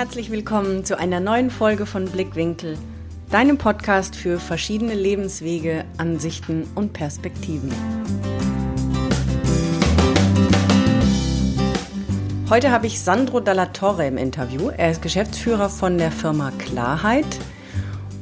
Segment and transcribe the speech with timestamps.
[0.00, 2.78] herzlich willkommen zu einer neuen Folge von Blickwinkel,
[3.30, 7.70] deinem Podcast für verschiedene Lebenswege, Ansichten und Perspektiven.
[12.48, 14.70] Heute habe ich Sandro Dalla Torre im Interview.
[14.74, 17.26] Er ist Geschäftsführer von der Firma Klarheit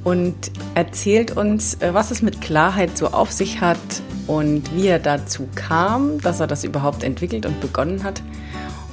[0.03, 0.35] und
[0.75, 3.79] erzählt uns, äh, was es mit Klarheit so auf sich hat
[4.27, 8.21] und wie er dazu kam, dass er das überhaupt entwickelt und begonnen hat.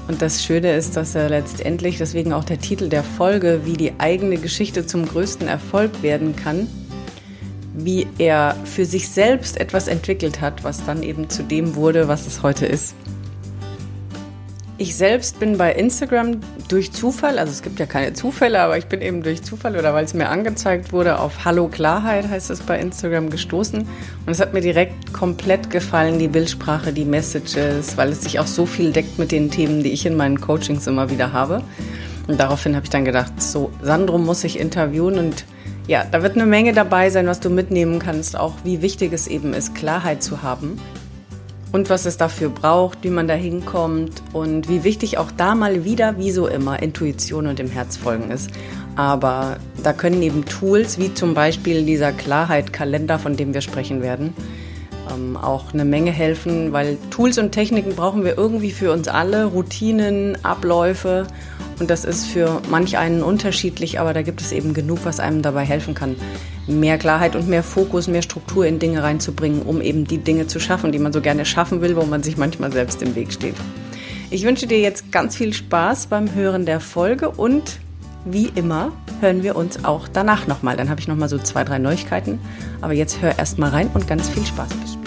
[0.07, 3.93] Und das Schöne ist, dass er letztendlich, deswegen auch der Titel der Folge, wie die
[3.97, 6.67] eigene Geschichte zum größten Erfolg werden kann,
[7.73, 12.27] wie er für sich selbst etwas entwickelt hat, was dann eben zu dem wurde, was
[12.27, 12.95] es heute ist.
[14.77, 18.87] Ich selbst bin bei Instagram durch Zufall, also es gibt ja keine Zufälle, aber ich
[18.87, 22.59] bin eben durch Zufall oder weil es mir angezeigt wurde, auf Hallo Klarheit heißt es
[22.59, 23.83] bei Instagram gestoßen.
[23.83, 28.47] Und es hat mir direkt komplett gefallen, die Bildsprache, die Messages, weil es sich auch
[28.47, 31.61] so viel deckt mit den Themen, die ich in meinen Coachings immer wieder habe.
[32.27, 35.45] Und daraufhin habe ich dann gedacht, so, Sandro muss ich interviewen und
[35.87, 39.27] ja, da wird eine Menge dabei sein, was du mitnehmen kannst, auch wie wichtig es
[39.27, 40.81] eben ist, Klarheit zu haben
[41.75, 45.83] und was es dafür braucht, wie man da hinkommt und wie wichtig auch da mal
[45.83, 48.49] wieder, wie so immer, Intuition und dem Herz folgen ist.
[48.95, 54.33] Aber da können eben Tools wie zum Beispiel dieser Klarheit-Kalender, von dem wir sprechen werden,
[55.13, 59.43] ähm, auch eine Menge helfen, weil Tools und Techniken brauchen wir irgendwie für uns alle,
[59.43, 61.27] Routinen, Abläufe
[61.81, 65.41] und das ist für manch einen unterschiedlich, aber da gibt es eben genug, was einem
[65.41, 66.15] dabei helfen kann,
[66.67, 70.59] mehr Klarheit und mehr Fokus, mehr Struktur in Dinge reinzubringen, um eben die Dinge zu
[70.59, 73.55] schaffen, die man so gerne schaffen will, wo man sich manchmal selbst im Weg steht.
[74.31, 77.79] Ich wünsche dir jetzt ganz viel Spaß beim Hören der Folge und
[78.25, 78.91] wie immer
[79.21, 80.75] hören wir uns auch danach nochmal.
[80.75, 82.39] Dann habe ich nochmal so zwei, drei Neuigkeiten.
[82.81, 84.69] Aber jetzt hör erst mal rein und ganz viel Spaß.
[84.69, 85.04] Bis später.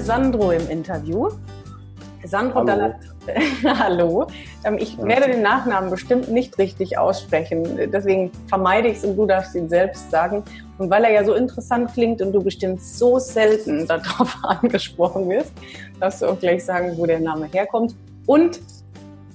[0.00, 1.28] Heute Sandro im Interview.
[2.24, 2.94] Sandro Hallo.
[3.64, 4.26] Hallo.
[4.64, 5.04] Ähm, ich ja.
[5.04, 7.90] werde den Nachnamen bestimmt nicht richtig aussprechen.
[7.92, 10.42] Deswegen vermeide ich es und du darfst ihn selbst sagen.
[10.78, 15.52] Und weil er ja so interessant klingt und du bestimmt so selten darauf angesprochen wirst,
[16.00, 17.94] darfst du auch gleich sagen, wo der Name herkommt
[18.26, 18.60] und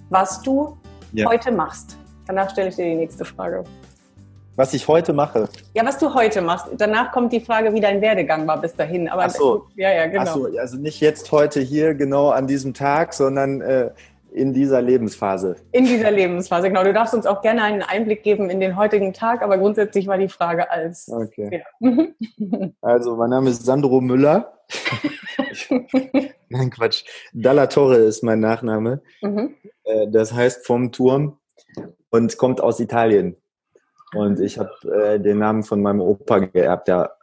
[0.10, 0.78] was du
[1.14, 1.30] ja.
[1.30, 1.98] heute machst.
[2.26, 3.64] Danach stelle ich dir die nächste Frage.
[4.56, 5.50] Was ich heute mache.
[5.74, 6.68] Ja, was du heute machst.
[6.78, 9.10] Danach kommt die Frage, wie dein Werdegang war bis dahin.
[9.10, 9.68] Aber Ach so.
[9.76, 10.22] Ja, ja, genau.
[10.22, 13.90] Ach so, also nicht jetzt heute hier genau an diesem Tag, sondern äh,
[14.32, 15.56] in dieser Lebensphase.
[15.72, 16.84] In dieser Lebensphase, genau.
[16.84, 20.18] Du darfst uns auch gerne einen Einblick geben in den heutigen Tag, aber grundsätzlich war
[20.18, 21.10] die Frage als.
[21.10, 21.64] Okay.
[21.80, 21.90] Ja.
[22.82, 24.54] also, mein Name ist Sandro Müller.
[26.50, 27.04] Nein, Quatsch.
[27.34, 29.02] Dalla Torre ist mein Nachname.
[29.22, 29.56] Mhm.
[29.84, 31.40] Äh, das heißt vom Turm
[32.10, 33.38] und kommt aus Italien.
[34.16, 37.16] Und ich habe äh, den Namen von meinem Opa geerbt, der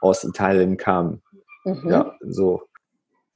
[0.00, 1.22] aus Italien kam.
[1.64, 1.90] Mhm.
[1.90, 2.62] Ja, so.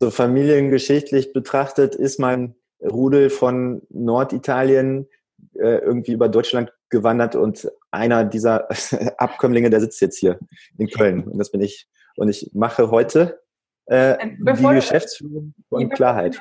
[0.01, 5.09] So familiengeschichtlich betrachtet ist mein Rudel von Norditalien
[5.55, 8.69] äh, irgendwie über Deutschland gewandert und einer dieser
[9.19, 10.39] Abkömmlinge, der sitzt jetzt hier
[10.79, 11.89] in Köln und das bin ich.
[12.17, 13.42] Und ich mache heute
[13.87, 16.41] äh, bevor, die Geschäftsführung von Klarheit.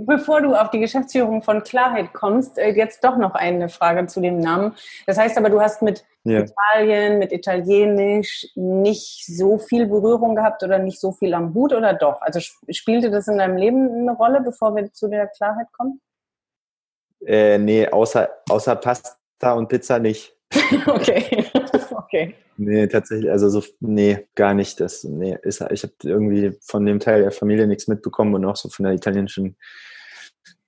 [0.00, 4.20] Bevor du auf die Geschäftsführung von Klarheit kommst, äh, jetzt doch noch eine Frage zu
[4.20, 4.74] dem Namen.
[5.06, 6.40] Das heißt aber, du hast mit ja.
[6.40, 11.94] Italien, mit Italienisch nicht so viel Berührung gehabt oder nicht so viel am Hut oder
[11.94, 12.20] doch?
[12.20, 16.00] Also spielte das in deinem Leben eine Rolle, bevor wir zu der Klarheit kommen?
[17.24, 20.36] Äh, nee, außer, außer Pasta und Pizza nicht.
[20.86, 21.46] okay.
[22.06, 22.34] Okay.
[22.58, 24.80] Nee, tatsächlich, also so, nee, gar nicht.
[24.80, 28.56] Das, nee, ist, ich habe irgendwie von dem Teil der Familie nichts mitbekommen und auch
[28.56, 29.56] so von der italienischen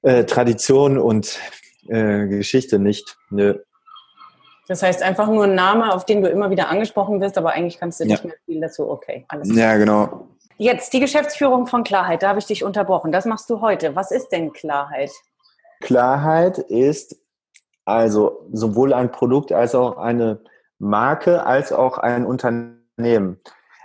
[0.02, 1.38] äh, Tradition und
[1.88, 3.16] äh, Geschichte nicht.
[3.30, 3.58] Nö.
[4.68, 7.78] Das heißt einfach nur ein Name, auf den du immer wieder angesprochen wirst, aber eigentlich
[7.78, 8.90] kannst du nicht mehr viel dazu.
[8.90, 9.58] Okay, alles klar.
[9.58, 10.28] Ja, genau.
[10.58, 13.12] Jetzt die Geschäftsführung von Klarheit, da habe ich dich unterbrochen.
[13.12, 13.96] Das machst du heute.
[13.96, 15.10] Was ist denn Klarheit?
[15.80, 17.16] Klarheit ist
[17.86, 20.40] also sowohl ein Produkt als auch eine
[20.78, 23.40] Marke als auch ein Unternehmen.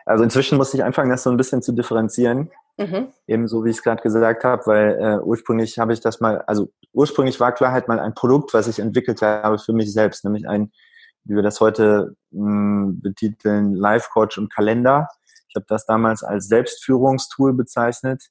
[0.06, 2.52] Also inzwischen muss ich anfangen, das so ein bisschen zu differenzieren.
[2.78, 3.08] Mhm.
[3.28, 6.72] Ebenso wie ich es gerade gesagt habe, weil äh, ursprünglich habe ich das mal, also
[6.92, 10.72] ursprünglich war Klarheit mal ein Produkt, was ich entwickelt habe für mich selbst, nämlich ein,
[11.24, 15.08] wie wir das heute mh, hm, betiteln, Life Coach und Kalender.
[15.48, 18.24] Ich habe das damals als Selbstführungstool bezeichnet.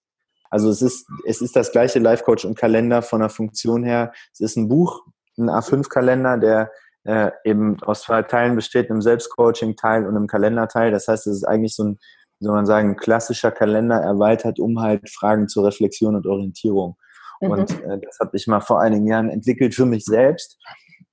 [0.51, 4.13] Also es ist, es ist das gleiche Life Coach und Kalender von der Funktion her.
[4.33, 5.07] Es ist ein Buch,
[5.39, 6.71] ein A5-Kalender, der
[7.05, 10.91] äh, eben aus zwei Teilen besteht, einem Selbstcoaching-Teil und einem Kalenderteil.
[10.91, 11.99] Das heißt, es ist eigentlich so ein,
[12.39, 16.97] wie soll man sagen, ein klassischer Kalender erweitert um halt Fragen zur Reflexion und Orientierung.
[17.41, 17.51] Mhm.
[17.51, 20.59] Und äh, das habe ich mal vor einigen Jahren entwickelt für mich selbst.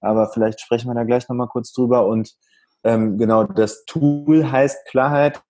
[0.01, 2.07] Aber vielleicht sprechen wir da gleich nochmal kurz drüber.
[2.07, 2.33] Und
[2.83, 5.41] ähm, genau, das Tool heißt Klarheit.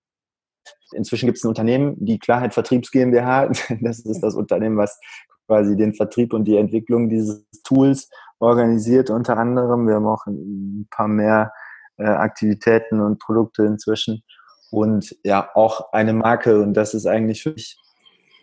[0.94, 3.52] Inzwischen gibt es ein Unternehmen, die Klarheit Vertriebs GmbH.
[3.82, 5.00] Das ist das Unternehmen, was
[5.48, 8.10] quasi den Vertrieb und die Entwicklung dieses Tools
[8.40, 9.88] organisiert unter anderem.
[9.88, 11.52] Wir haben auch ein paar mehr
[11.98, 14.24] äh, Aktivitäten und Produkte inzwischen
[14.72, 17.78] und ja, auch eine Marke und das ist eigentlich für mich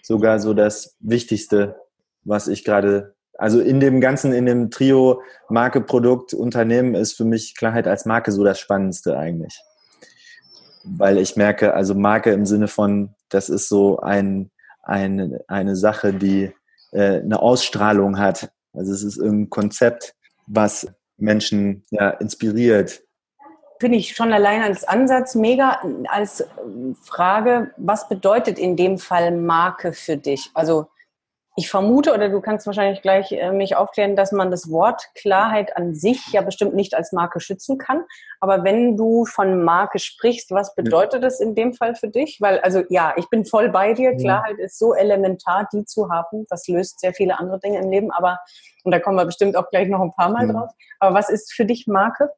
[0.03, 1.77] sogar so das Wichtigste,
[2.25, 7.25] was ich gerade, also in dem ganzen, in dem Trio Marke, Produkt, Unternehmen ist für
[7.25, 9.61] mich Klarheit als Marke so das Spannendste eigentlich.
[10.85, 14.51] Weil ich merke, also Marke im Sinne von, das ist so ein,
[14.83, 16.53] ein, eine Sache, die
[16.93, 18.51] äh, eine Ausstrahlung hat.
[18.77, 20.15] Also es ist irgendein Konzept,
[20.47, 20.87] was
[21.17, 23.03] Menschen ja, inspiriert.
[23.81, 26.45] Finde ich schon allein als Ansatz mega, als
[27.03, 30.51] Frage, was bedeutet in dem Fall Marke für dich?
[30.55, 30.89] Also
[31.59, 35.75] ich vermute, oder du kannst wahrscheinlich gleich äh, mich aufklären, dass man das Wort Klarheit
[35.75, 38.05] an sich ja bestimmt nicht als Marke schützen kann.
[38.41, 42.43] Aber wenn du von Marke sprichst, was bedeutet das in dem Fall für dich?
[42.43, 44.15] Weil, also ja, ich bin voll bei dir.
[44.17, 46.45] Klarheit ist so elementar, die zu haben.
[46.51, 48.11] Das löst sehr viele andere Dinge im Leben.
[48.13, 48.39] Aber,
[48.85, 50.71] und da kommen wir bestimmt auch gleich noch ein paar Mal drauf.
[50.99, 52.31] Aber was ist für dich Marke?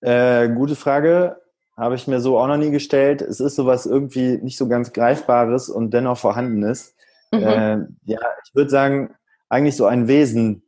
[0.00, 1.38] Äh, gute Frage.
[1.78, 3.22] Habe ich mir so auch noch nie gestellt.
[3.22, 6.96] Es ist sowas irgendwie nicht so ganz Greifbares und dennoch Vorhandenes.
[7.32, 7.42] Mhm.
[7.42, 9.14] Äh, ja, ich würde sagen,
[9.48, 10.64] eigentlich so ein Wesen.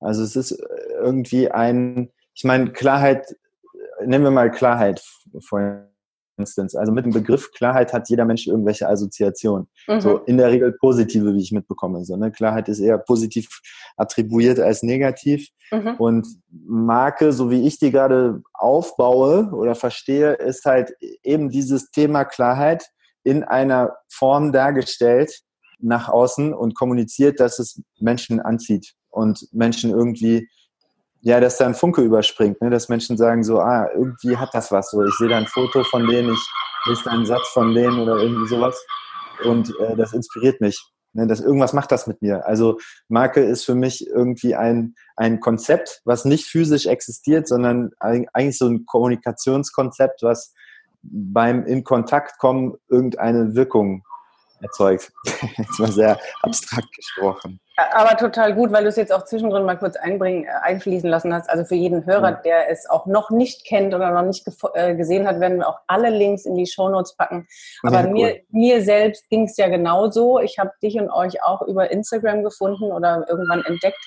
[0.00, 0.58] Also es ist
[0.98, 3.36] irgendwie ein, ich meine, Klarheit,
[4.04, 5.02] nennen wir mal Klarheit
[5.40, 5.84] vorhin
[6.38, 6.78] Instance.
[6.78, 9.68] Also mit dem Begriff Klarheit hat jeder Mensch irgendwelche Assoziationen.
[9.88, 10.00] Mhm.
[10.00, 12.04] So in der Regel positive, wie ich mitbekomme.
[12.04, 12.30] So, ne?
[12.30, 13.60] Klarheit ist eher positiv
[13.96, 15.48] attribuiert als negativ.
[15.70, 15.94] Mhm.
[15.98, 20.92] Und Marke, so wie ich die gerade aufbaue oder verstehe, ist halt
[21.22, 22.86] eben dieses Thema Klarheit
[23.24, 25.40] in einer Form dargestellt
[25.78, 30.48] nach außen und kommuniziert, dass es Menschen anzieht und Menschen irgendwie
[31.20, 32.70] ja, dass da ein Funke überspringt, ne?
[32.70, 34.90] dass Menschen sagen so, ah, irgendwie hat das was.
[34.90, 36.48] So, ich sehe da ein Foto von denen, ich
[36.86, 38.80] lese da einen Satz von denen oder irgendwie sowas
[39.44, 40.80] und äh, das inspiriert mich.
[41.12, 41.26] Ne?
[41.26, 42.46] Das, irgendwas macht das mit mir.
[42.46, 42.78] Also
[43.08, 48.68] Marke ist für mich irgendwie ein, ein Konzept, was nicht physisch existiert, sondern eigentlich so
[48.68, 50.52] ein Kommunikationskonzept, was
[51.02, 54.04] beim in Kontakt kommen irgendeine Wirkung
[54.60, 55.12] erzeugt.
[55.56, 57.60] Jetzt mal sehr abstrakt gesprochen.
[57.92, 61.34] Aber total gut, weil du es jetzt auch zwischendrin mal kurz einbringen, äh, einfließen lassen
[61.34, 61.50] hast.
[61.50, 62.40] Also für jeden Hörer, ja.
[62.42, 65.80] der es auch noch nicht kennt oder noch nicht äh, gesehen hat, werden wir auch
[65.86, 67.46] alle Links in die Shownotes packen.
[67.82, 70.40] Aber ja, mir, mir selbst ging es ja genauso.
[70.40, 74.02] Ich habe dich und euch auch über Instagram gefunden oder irgendwann entdeckt.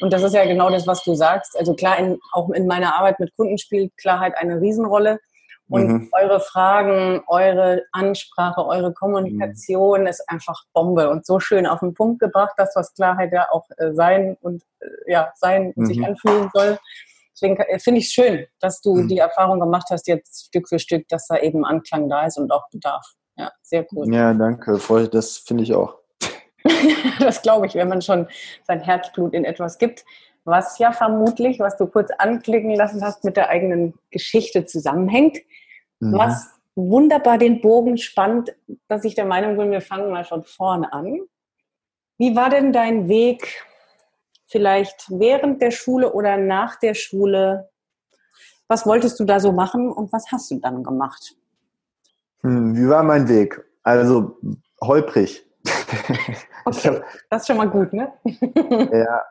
[0.00, 1.58] Und das ist ja genau das, was du sagst.
[1.58, 5.18] Also klar, in, auch in meiner Arbeit mit Kunden spielt Klarheit eine Riesenrolle.
[5.68, 6.08] Und mhm.
[6.12, 10.06] eure Fragen, eure Ansprache, eure Kommunikation mhm.
[10.06, 13.66] ist einfach Bombe und so schön auf den Punkt gebracht, das, was Klarheit ja auch
[13.76, 15.86] äh, sein und äh, ja, sein und mhm.
[15.86, 16.78] sich anfühlen soll.
[17.34, 19.08] Deswegen äh, finde ich es schön, dass du mhm.
[19.08, 22.50] die Erfahrung gemacht hast, jetzt Stück für Stück, dass da eben Anklang da ist und
[22.50, 23.14] auch Bedarf.
[23.36, 24.12] Ja, sehr cool.
[24.12, 24.80] Ja, danke.
[25.12, 25.98] Das finde ich auch.
[27.20, 28.26] das glaube ich, wenn man schon
[28.66, 30.04] sein Herzblut in etwas gibt,
[30.44, 35.38] was ja vermutlich, was du kurz anklicken lassen hast, mit der eigenen Geschichte zusammenhängt
[36.00, 36.12] mhm.
[36.12, 38.54] was wunderbar den Bogen spannt,
[38.86, 41.20] dass ich der Meinung bin, wir fangen mal von vorne an.
[42.18, 43.64] Wie war denn dein Weg
[44.46, 47.68] vielleicht während der Schule oder nach der Schule?
[48.68, 51.34] Was wolltest du da so machen und was hast du dann gemacht?
[52.42, 53.64] Hm, wie war mein Weg?
[53.82, 54.38] Also
[54.80, 55.44] holprig.
[56.68, 57.00] Okay,
[57.30, 58.12] das ist schon mal gut, ne?
[58.92, 59.24] ja,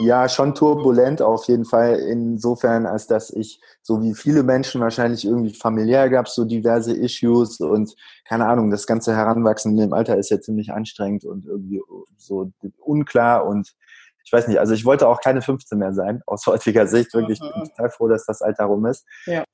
[0.00, 1.96] ja, schon turbulent auf jeden Fall.
[1.96, 7.60] Insofern, als dass ich, so wie viele Menschen wahrscheinlich irgendwie familiär gab, so diverse Issues
[7.60, 11.82] und keine Ahnung, das ganze Heranwachsen im Alter ist ja ziemlich anstrengend und irgendwie
[12.16, 13.74] so unklar und
[14.24, 17.12] ich weiß nicht, also ich wollte auch keine 15 mehr sein, aus heutiger Sicht.
[17.14, 17.68] Wirklich, ich bin mhm.
[17.68, 19.04] total froh, dass das Alter rum ist.
[19.26, 19.44] Ja.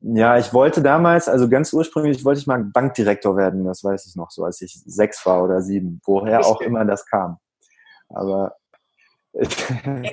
[0.00, 4.16] Ja, ich wollte damals, also ganz ursprünglich wollte ich mal Bankdirektor werden, das weiß ich
[4.16, 7.36] noch, so als ich sechs war oder sieben, woher auch immer das kam.
[8.08, 8.54] Aber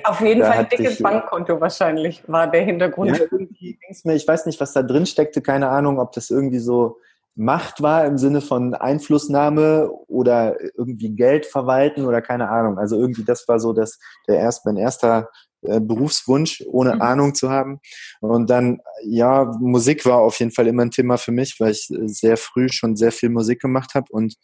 [0.04, 3.16] Auf jeden Fall ein dickes ich, äh, Bankkonto wahrscheinlich war der Hintergrund.
[3.16, 6.58] Ja, irgendwie mir, ich weiß nicht, was da drin steckte, keine Ahnung, ob das irgendwie
[6.58, 6.98] so
[7.34, 12.78] Macht war im Sinne von Einflussnahme oder irgendwie Geld verwalten oder keine Ahnung.
[12.78, 13.98] Also irgendwie das war so das,
[14.28, 15.30] der erst, mein erster
[15.62, 17.02] äh, Berufswunsch, ohne mhm.
[17.02, 17.80] Ahnung zu haben.
[18.20, 21.86] Und dann, ja, Musik war auf jeden Fall immer ein Thema für mich, weil ich
[21.88, 24.34] sehr früh schon sehr viel Musik gemacht habe und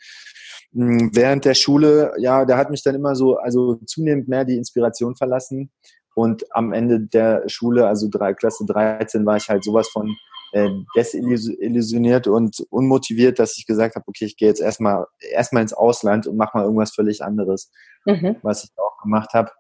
[0.73, 5.17] während der Schule, ja, da hat mich dann immer so, also zunehmend mehr die Inspiration
[5.17, 5.71] verlassen.
[6.15, 10.17] Und am Ende der Schule, also drei, Klasse 13, war ich halt sowas von
[10.53, 15.75] äh, desillusioniert und unmotiviert, dass ich gesagt habe, okay, ich gehe jetzt erstmal erstmal ins
[15.75, 17.71] Ausland und mache mal irgendwas völlig anderes,
[18.05, 18.37] mhm.
[18.43, 19.51] was ich auch gemacht habe.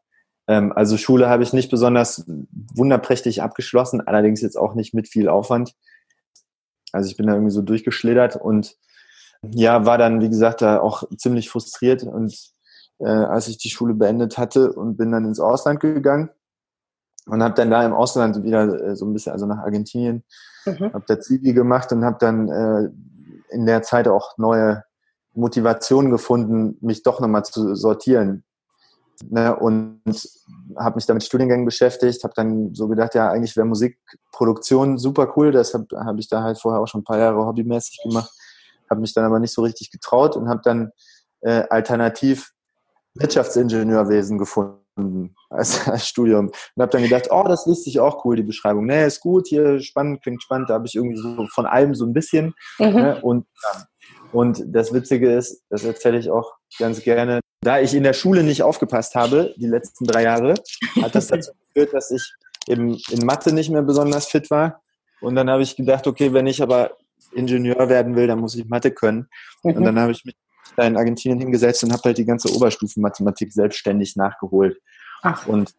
[0.48, 2.24] Ähm, also Schule habe ich nicht besonders
[2.74, 5.74] wunderprächtig abgeschlossen, allerdings jetzt auch nicht mit viel Aufwand.
[6.92, 8.76] Also ich bin da irgendwie so durchgeschlittert und
[9.42, 12.34] ja, war dann, wie gesagt, da auch ziemlich frustriert und
[12.98, 16.30] äh, als ich die Schule beendet hatte und bin dann ins Ausland gegangen
[17.26, 20.24] und habe dann da im Ausland wieder äh, so ein bisschen, also nach Argentinien,
[20.66, 20.92] mhm.
[20.92, 22.90] habe da Zivi gemacht und habe dann äh,
[23.50, 24.84] in der Zeit auch neue
[25.34, 28.44] Motivation gefunden, mich doch nochmal zu sortieren.
[29.30, 30.00] Ne, und
[30.76, 35.32] habe mich da mit Studiengängen beschäftigt, habe dann so gedacht, ja, eigentlich wäre Musikproduktion super
[35.36, 35.50] cool.
[35.50, 38.30] Deshalb habe ich da halt vorher auch schon ein paar Jahre hobbymäßig gemacht,
[38.90, 40.90] habe mich dann aber nicht so richtig getraut und habe dann
[41.40, 42.52] äh, alternativ
[43.14, 46.46] Wirtschaftsingenieurwesen gefunden als, als Studium.
[46.48, 48.86] Und habe dann gedacht, oh, das liest sich auch cool, die Beschreibung.
[48.86, 50.70] Nee, ist gut, hier spannend, klingt spannend.
[50.70, 52.54] Da habe ich irgendwie so von allem so ein bisschen.
[52.78, 52.86] Mhm.
[52.86, 53.20] Ne?
[53.22, 53.46] Und,
[54.32, 58.42] und das Witzige ist, das erzähle ich auch ganz gerne, da ich in der Schule
[58.42, 60.54] nicht aufgepasst habe, die letzten drei Jahre,
[61.02, 62.34] hat das dazu geführt, dass ich
[62.68, 64.82] eben in Mathe nicht mehr besonders fit war.
[65.20, 66.96] Und dann habe ich gedacht, okay, wenn ich aber
[67.32, 69.28] Ingenieur werden will, dann muss ich Mathe können.
[69.62, 69.72] Mhm.
[69.72, 70.36] Und dann habe ich mich
[70.76, 74.80] da in Argentinien hingesetzt und habe halt die ganze Oberstufenmathematik selbstständig nachgeholt.
[75.22, 75.46] Ach.
[75.46, 75.74] Und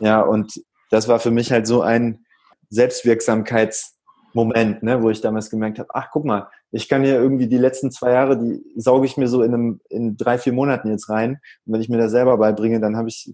[0.00, 0.60] ja, und
[0.90, 2.24] das war für mich halt so ein
[2.68, 7.58] Selbstwirksamkeitsmoment, ne, wo ich damals gemerkt habe, ach guck mal, ich kann hier irgendwie die
[7.58, 11.08] letzten zwei Jahre, die sauge ich mir so in, einem, in drei, vier Monaten jetzt
[11.08, 11.38] rein.
[11.64, 13.32] Und wenn ich mir das selber beibringe, dann habe ich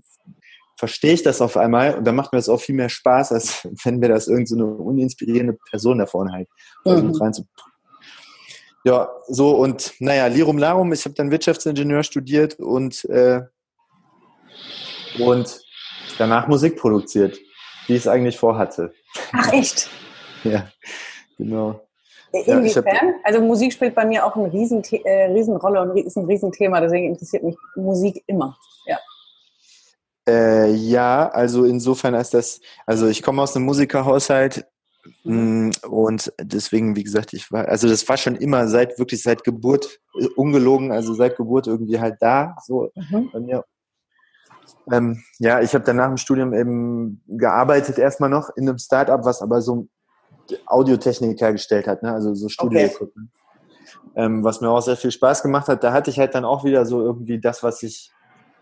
[0.81, 3.69] verstehe ich das auf einmal und dann macht mir das auch viel mehr Spaß, als
[3.85, 6.49] wenn mir das irgendeine so uninspirierende Person da vorne halt
[6.85, 7.15] mhm.
[8.83, 13.43] Ja, so und naja, Lirum Larum, ich habe dann Wirtschaftsingenieur studiert und, äh,
[15.19, 15.61] und
[16.17, 17.39] danach Musik produziert,
[17.87, 18.95] wie ich es eigentlich vorhatte.
[19.33, 19.91] Ach echt?
[20.45, 20.67] ja,
[21.37, 21.79] genau.
[22.33, 22.85] Inwiefern?
[22.87, 26.81] Ja, also Musik spielt bei mir auch eine riesen, äh, Riesenrolle und ist ein Riesenthema,
[26.81, 28.57] deswegen interessiert mich Musik immer.
[28.87, 28.99] Ja.
[30.29, 34.67] Äh, ja, also insofern als das, also ich komme aus einem Musikerhaushalt,
[35.25, 35.73] Mhm.
[35.89, 39.99] Und deswegen, wie gesagt, ich war, also das war schon immer seit, wirklich seit Geburt,
[40.19, 43.31] äh, ungelogen, also seit Geburt irgendwie halt da, so mhm.
[43.33, 43.65] bei mir.
[44.93, 49.25] Ähm, ja, ich habe dann nach dem Studium eben gearbeitet, erstmal noch in einem Startup,
[49.25, 49.89] was aber so
[50.67, 52.13] Audiotechnik hergestellt hat, ne?
[52.13, 53.09] also so studio okay.
[54.17, 55.85] ähm, was mir auch sehr viel Spaß gemacht hat.
[55.85, 58.11] Da hatte ich halt dann auch wieder so irgendwie das, was ich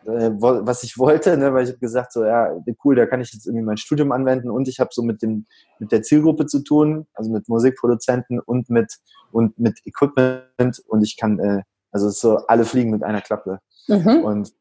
[0.09, 2.51] äh, was ich wollte, ne, weil ich habe gesagt, so ja,
[2.85, 5.47] cool, da kann ich jetzt irgendwie mein Studium anwenden und ich habe so mit dem
[5.79, 8.97] mit der Zielgruppe zu tun, also mit Musikproduzenten und mit
[9.33, 11.63] und mit Equipment und ich kann äh,
[11.93, 14.25] also so alle fliegen mit einer Klappe mhm.
[14.25, 14.53] und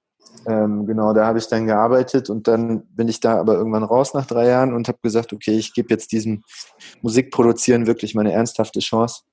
[0.46, 4.14] ähm, genau, da habe ich dann gearbeitet und dann bin ich da aber irgendwann raus
[4.14, 6.44] nach drei Jahren und habe gesagt, okay, ich gebe jetzt diesem
[7.02, 9.24] Musikproduzieren wirklich meine ernsthafte Chance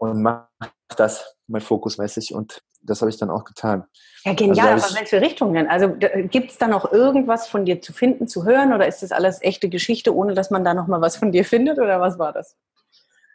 [0.00, 0.48] und mache
[0.96, 3.84] das mal fokusmäßig und das habe ich dann auch getan.
[4.24, 5.68] Ja, genial, also, aber welche Richtung denn?
[5.68, 5.94] Also
[6.28, 9.42] gibt es da noch irgendwas von dir zu finden, zu hören oder ist das alles
[9.42, 12.56] echte Geschichte, ohne dass man da nochmal was von dir findet oder was war das?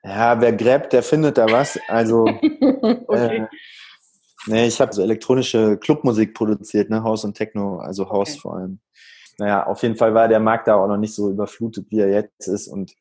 [0.04, 1.78] Ja, wer gräbt, der findet da was.
[1.88, 2.22] Also
[3.08, 3.38] okay.
[3.38, 3.48] äh,
[4.48, 8.40] nee, ich habe so elektronische Clubmusik produziert, ne, House und Techno, also House okay.
[8.40, 8.80] vor allem.
[9.40, 12.10] Naja, auf jeden Fall war der Markt da auch noch nicht so überflutet, wie er
[12.10, 12.68] jetzt ist.
[12.68, 12.96] Und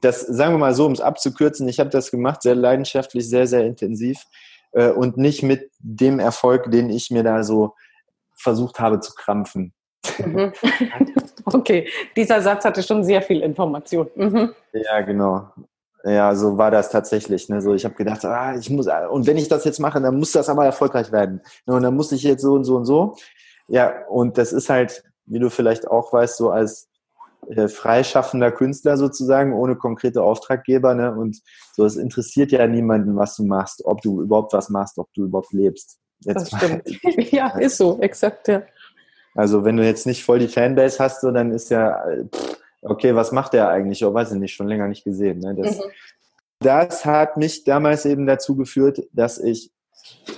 [0.00, 3.46] das, sagen wir mal so, um es abzukürzen, ich habe das gemacht, sehr leidenschaftlich, sehr,
[3.46, 4.24] sehr intensiv
[4.74, 7.74] äh, und nicht mit dem Erfolg, den ich mir da so
[8.36, 9.72] versucht habe zu krampfen.
[10.18, 10.52] Mhm.
[11.46, 14.10] okay, dieser Satz hatte schon sehr viel Information.
[14.14, 14.54] Mhm.
[14.72, 15.48] Ja, genau.
[16.04, 17.48] Ja, so war das tatsächlich.
[17.48, 17.62] Ne?
[17.62, 20.32] So, ich habe gedacht, ah, ich muss, und wenn ich das jetzt mache, dann muss
[20.32, 21.40] das aber erfolgreich werden.
[21.64, 23.16] Und dann muss ich jetzt so und so und so.
[23.68, 26.88] Ja, und das ist halt, wie du vielleicht auch weißt, so als
[27.48, 30.94] äh, freischaffender Künstler sozusagen, ohne konkrete Auftraggeber.
[30.94, 31.14] Ne?
[31.14, 31.40] Und
[31.72, 35.24] so, es interessiert ja niemanden, was du machst, ob du überhaupt was machst, ob du
[35.24, 35.98] überhaupt lebst.
[36.20, 36.82] Jetzt das stimmt.
[37.32, 38.62] ja, ist so, exakt, ja.
[39.34, 42.00] Also wenn du jetzt nicht voll die Fanbase hast, so, dann ist ja,
[42.32, 44.04] pff, okay, was macht der eigentlich?
[44.04, 45.40] Oh, weiß ich nicht, schon länger nicht gesehen.
[45.40, 45.54] Ne?
[45.56, 45.82] Das, mhm.
[46.60, 49.72] das hat mich damals eben dazu geführt, dass ich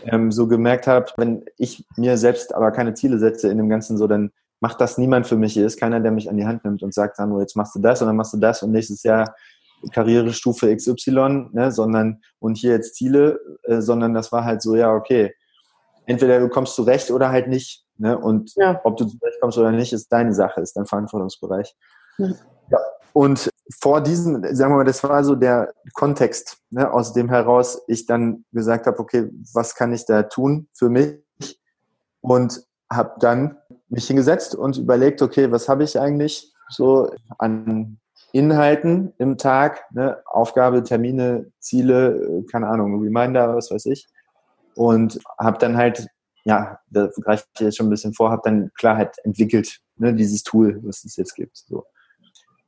[0.05, 3.99] ähm, so gemerkt habe, wenn ich mir selbst aber keine Ziele setze in dem Ganzen
[3.99, 5.53] so, dann macht das niemand für mich.
[5.53, 7.81] Hier ist keiner, der mich an die Hand nimmt und sagt, Sandro, jetzt machst du
[7.81, 9.35] das und dann machst du das und nächstes Jahr
[9.93, 14.93] Karrierestufe XY, ne, sondern und hier jetzt Ziele, äh, sondern das war halt so, ja,
[14.93, 15.35] okay,
[16.07, 17.85] entweder du kommst zurecht oder halt nicht.
[17.99, 18.17] Ne?
[18.17, 18.81] Und ja.
[18.85, 21.75] ob du zurechtkommst oder nicht, ist deine Sache, ist dein Verantwortungsbereich.
[22.19, 22.29] Ja.
[22.71, 22.79] ja.
[23.13, 27.83] Und vor diesem, sagen wir mal, das war so der Kontext, ne, aus dem heraus
[27.87, 31.19] ich dann gesagt habe, okay, was kann ich da tun für mich?
[32.21, 33.57] Und habe dann
[33.89, 37.99] mich hingesetzt und überlegt, okay, was habe ich eigentlich so an
[38.33, 40.19] Inhalten im Tag, ne?
[40.27, 44.07] Aufgabe, Termine, Ziele, äh, keine Ahnung, Reminder, was weiß ich.
[44.75, 46.07] Und habe dann halt,
[46.45, 50.13] ja, da greife ich jetzt schon ein bisschen vor, habe dann Klarheit entwickelt, ne?
[50.13, 51.57] dieses Tool, was es jetzt gibt.
[51.57, 51.85] So.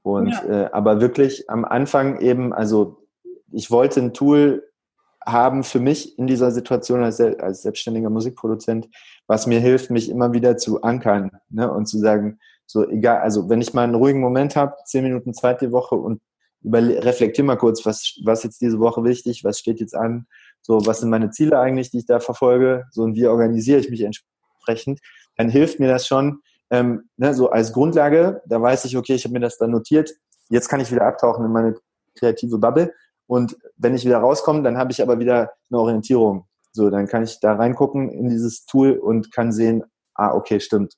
[0.02, 0.64] Und ja.
[0.64, 3.02] äh, aber wirklich am Anfang eben, also
[3.52, 4.67] ich wollte ein Tool
[5.32, 8.88] haben für mich in dieser Situation als, als selbstständiger Musikproduzent,
[9.26, 11.70] was mir hilft, mich immer wieder zu ankern ne?
[11.70, 15.32] und zu sagen, so egal, also wenn ich mal einen ruhigen Moment habe, zehn Minuten
[15.34, 16.20] Zeit die Woche und
[16.62, 20.26] über, reflektier mal kurz, was, was jetzt diese Woche wichtig, was steht jetzt an,
[20.60, 23.90] so was sind meine Ziele eigentlich, die ich da verfolge, so und wie organisiere ich
[23.90, 25.00] mich entsprechend,
[25.36, 29.24] dann hilft mir das schon, ähm, ne, so als Grundlage, da weiß ich, okay, ich
[29.24, 30.14] habe mir das dann notiert,
[30.50, 31.76] jetzt kann ich wieder abtauchen in meine
[32.18, 32.92] kreative Bubble
[33.28, 36.48] und wenn ich wieder rauskomme, dann habe ich aber wieder eine Orientierung.
[36.72, 40.94] So, dann kann ich da reingucken in dieses Tool und kann sehen, ah, okay, stimmt.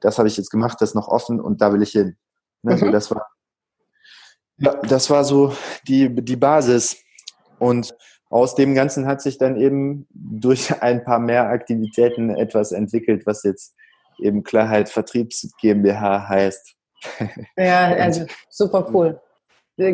[0.00, 2.16] Das habe ich jetzt gemacht, das ist noch offen und da will ich hin.
[2.62, 2.78] Ne, mhm.
[2.78, 3.28] so, das war,
[4.58, 5.54] ja, das war so
[5.86, 6.96] die, die Basis.
[7.60, 7.96] Und
[8.28, 13.44] aus dem Ganzen hat sich dann eben durch ein paar mehr Aktivitäten etwas entwickelt, was
[13.44, 13.76] jetzt
[14.18, 16.74] eben Klarheit Vertriebs GmbH heißt.
[17.56, 19.20] Ja, also super cool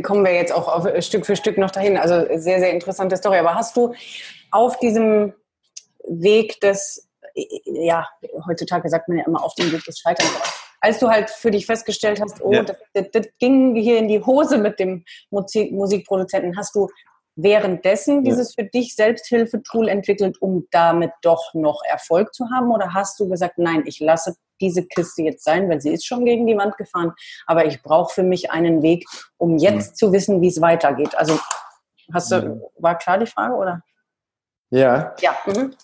[0.02, 1.96] kommen wir jetzt auch auf, äh, Stück für Stück noch dahin.
[1.96, 3.38] Also sehr, sehr interessante Story.
[3.38, 3.94] Aber hast du
[4.50, 5.32] auf diesem
[6.06, 8.06] Weg des, äh, ja,
[8.46, 10.32] heutzutage sagt man ja immer auf dem Weg des Scheiterns,
[10.80, 12.62] als du halt für dich festgestellt hast, oh, ja.
[12.62, 16.88] das, das, das, ging hier in die Hose mit dem Musik, Musikproduzenten, hast du
[17.38, 22.70] währenddessen dieses für dich Selbsthilfetool entwickelt, um damit doch noch Erfolg zu haben?
[22.72, 26.24] Oder hast du gesagt, nein, ich lasse diese Kiste jetzt sein, weil sie ist schon
[26.24, 27.12] gegen die Wand gefahren,
[27.46, 29.94] aber ich brauche für mich einen Weg, um jetzt mhm.
[29.94, 31.16] zu wissen, wie es weitergeht.
[31.16, 31.38] Also
[32.12, 32.62] hast du, mhm.
[32.76, 33.82] war klar die Frage, oder?
[34.70, 35.14] Ja.
[35.20, 35.36] Ja.
[35.46, 35.74] Mhm.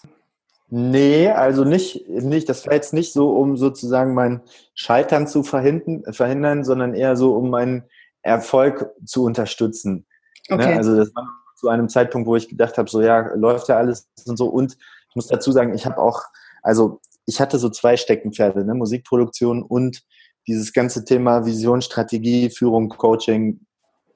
[0.71, 4.43] Nee, also nicht, nicht, das war jetzt nicht so, um sozusagen mein
[4.75, 7.85] Scheitern zu verhindern, verhindern sondern eher so, um meinen
[8.23, 10.07] Erfolg zu unterstützen.
[10.49, 10.57] Ne?
[10.57, 10.71] Okay.
[10.71, 10.77] Ne?
[10.79, 14.07] Also das war zu einem Zeitpunkt, wo ich gedacht habe, so ja, läuft ja alles
[14.27, 14.47] und so.
[14.49, 14.77] Und
[15.09, 16.23] ich muss dazu sagen, ich habe auch,
[16.63, 18.75] also ich hatte so zwei Steckenpferde, ne?
[18.75, 20.03] Musikproduktion und
[20.47, 23.61] dieses ganze Thema Vision, Strategie, Führung, Coaching,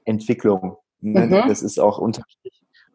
[0.04, 0.76] Entwicklung.
[1.00, 1.26] Ne?
[1.26, 1.48] Mhm.
[1.48, 2.22] Das ist auch unter,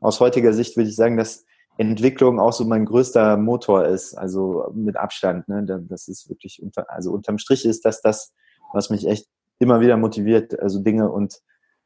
[0.01, 1.45] aus heutiger Sicht würde ich sagen, dass
[1.79, 5.47] Entwicklung auch so mein größter Motor ist, also mit Abstand.
[5.47, 5.65] Ne?
[5.89, 8.35] Das ist wirklich unter, also unterm Strich ist das das,
[8.71, 11.41] was mich echt immer wieder motiviert, also Dinge und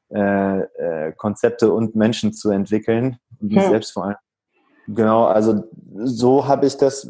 [0.10, 3.72] äh, äh, Konzepte und Menschen zu entwickeln und mich hm.
[3.72, 4.16] selbst vor allem.
[4.88, 5.64] Genau, also
[5.96, 7.10] so habe ich das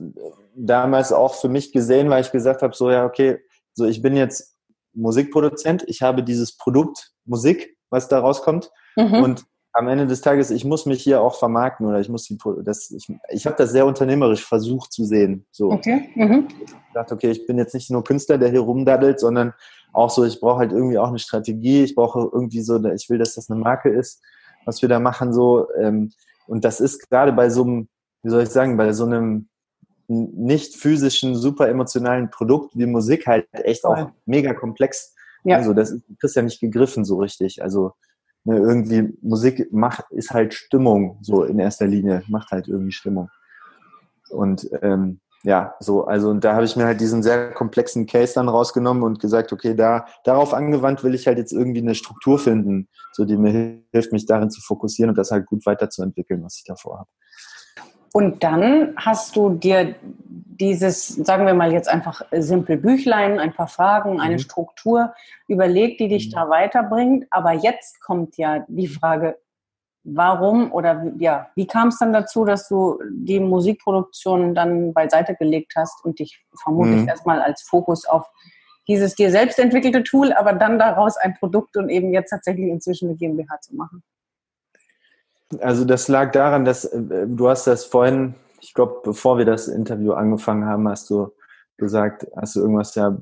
[0.55, 3.39] damals auch für mich gesehen, weil ich gesagt habe, so ja, okay,
[3.73, 4.57] so ich bin jetzt
[4.93, 9.23] Musikproduzent, ich habe dieses Produkt Musik, was da rauskommt mhm.
[9.23, 9.45] und
[9.77, 12.89] am Ende des Tages, ich muss mich hier auch vermarkten oder ich muss die, das,
[12.89, 15.45] ich, ich habe das sehr unternehmerisch versucht zu sehen.
[15.51, 15.71] So.
[15.71, 16.09] Okay.
[16.15, 16.47] Mhm.
[16.65, 19.53] Ich dachte, okay, ich bin jetzt nicht nur Künstler, der hier rumdaddelt, sondern
[19.93, 23.17] auch so, ich brauche halt irgendwie auch eine Strategie, ich brauche irgendwie so, ich will,
[23.17, 24.21] dass das eine Marke ist,
[24.65, 25.67] was wir da machen, so.
[25.75, 26.11] Ähm,
[26.47, 27.87] und das ist gerade bei so einem,
[28.23, 29.47] wie soll ich sagen, bei so einem
[30.07, 35.13] nicht physischen, super emotionalen Produkt wie Musik halt echt auch mega komplex.
[35.43, 35.57] Ja.
[35.57, 37.61] Also das ist ja nicht gegriffen so richtig.
[37.61, 37.93] Also
[38.45, 43.29] ne, irgendwie Musik macht, ist halt Stimmung so in erster Linie, macht halt irgendwie Stimmung.
[44.29, 48.33] Und ähm, ja, so, also und da habe ich mir halt diesen sehr komplexen Case
[48.33, 52.39] dann rausgenommen und gesagt, okay, da darauf angewandt will ich halt jetzt irgendwie eine Struktur
[52.39, 56.57] finden, so die mir hilft, mich darin zu fokussieren und das halt gut weiterzuentwickeln, was
[56.57, 57.09] ich davor habe.
[58.13, 59.95] Und dann hast du dir
[60.59, 64.39] dieses, sagen wir mal jetzt einfach simpel Büchlein, ein paar Fragen, eine mhm.
[64.39, 65.13] Struktur
[65.47, 66.31] überlegt, die dich mhm.
[66.31, 67.27] da weiterbringt.
[67.29, 69.37] Aber jetzt kommt ja die Frage,
[70.09, 75.73] warum oder ja, wie kam es dann dazu, dass du die Musikproduktion dann beiseite gelegt
[75.75, 77.07] hast und dich vermutlich mhm.
[77.09, 78.25] erstmal als Fokus auf
[78.87, 83.09] dieses dir selbst entwickelte Tool, aber dann daraus ein Produkt und eben jetzt tatsächlich inzwischen
[83.09, 84.01] eine GmbH zu machen?
[85.59, 89.67] Also das lag daran, dass äh, du hast das vorhin, ich glaube, bevor wir das
[89.67, 91.33] Interview angefangen haben, hast du
[91.77, 93.15] gesagt, hast du irgendwas ja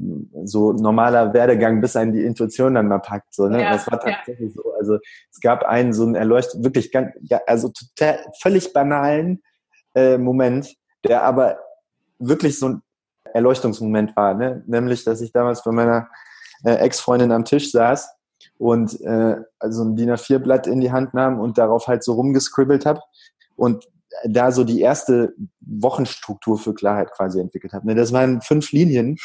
[0.44, 3.34] so normaler Werdegang, bis einen die Intuition dann mal packt.
[3.34, 3.62] So, ne?
[3.62, 4.62] Ja, das war tatsächlich ja.
[4.62, 4.74] so.
[4.80, 4.98] Also
[5.32, 9.44] es gab einen so einen erleuchtet, wirklich ganz, ja, also total völlig banalen
[9.94, 11.58] äh, Moment, der aber
[12.20, 12.82] wirklich so ein
[13.34, 14.64] Erleuchtungsmoment war, ne?
[14.66, 16.08] Nämlich, dass ich damals bei meiner
[16.64, 18.10] äh, Ex-Freundin am Tisch saß
[18.58, 22.86] und äh, also ein DIN A4-Blatt in die Hand nahm und darauf halt so rumgescribbelt
[22.86, 23.02] habe
[23.56, 23.86] und
[24.26, 27.88] da so die erste Wochenstruktur für Klarheit quasi entwickelt habe.
[27.88, 29.18] Ne, das waren fünf Linien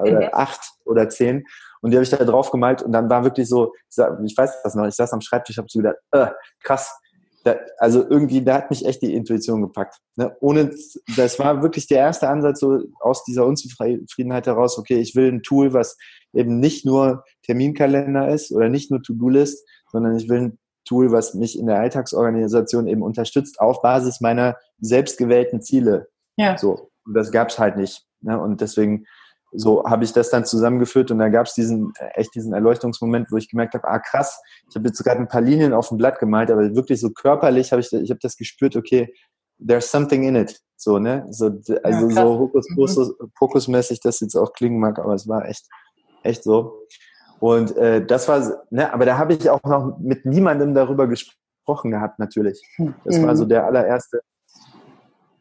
[0.00, 0.28] oder mhm.
[0.32, 1.44] acht oder zehn
[1.80, 4.74] und die habe ich da drauf gemalt und dann war wirklich so, ich weiß das
[4.74, 6.28] noch, ich saß am Schreibtisch, habe so gedacht, äh,
[6.62, 6.92] krass,
[7.44, 9.98] da, also irgendwie, da hat mich echt die Intuition gepackt.
[10.16, 10.36] Ne?
[10.40, 10.74] Ohne,
[11.16, 15.42] das war wirklich der erste Ansatz so aus dieser Unzufriedenheit heraus, okay, ich will ein
[15.42, 15.96] Tool, was
[16.32, 21.34] eben nicht nur Terminkalender ist oder nicht nur To-Do-List, sondern ich will ein Tool, was
[21.34, 26.08] mich in der Alltagsorganisation eben unterstützt auf Basis meiner selbstgewählten Ziele.
[26.36, 26.56] Ja.
[26.56, 26.90] So.
[27.04, 28.06] Und das gab's halt nicht.
[28.22, 28.40] Ne?
[28.40, 29.06] Und deswegen
[29.52, 33.36] so habe ich das dann zusammengeführt und da gab es diesen echt diesen Erleuchtungsmoment, wo
[33.36, 36.18] ich gemerkt habe, ah krass, ich habe jetzt gerade ein paar Linien auf dem Blatt
[36.18, 39.12] gemalt, aber wirklich so körperlich habe ich ich habe das gespürt, okay,
[39.64, 41.46] there's something in it, so ne, so
[41.82, 42.38] also ja, so
[43.40, 43.72] Hokus mhm.
[43.72, 45.66] Das jetzt auch klingen mag, aber es war echt
[46.22, 46.82] echt so
[47.40, 51.90] und äh, das war ne, aber da habe ich auch noch mit niemandem darüber gesprochen
[51.90, 52.62] gehabt natürlich.
[53.04, 53.26] Das mhm.
[53.26, 53.48] war so mhm.
[53.50, 54.20] der allererste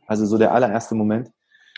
[0.08, 1.32] also so der allererste Moment.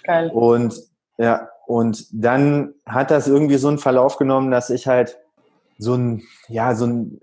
[0.04, 0.30] Geil.
[0.34, 0.82] Und
[1.18, 5.18] ja, und dann hat das irgendwie so einen Verlauf genommen, dass ich halt
[5.78, 7.20] so ein, ja, so ein,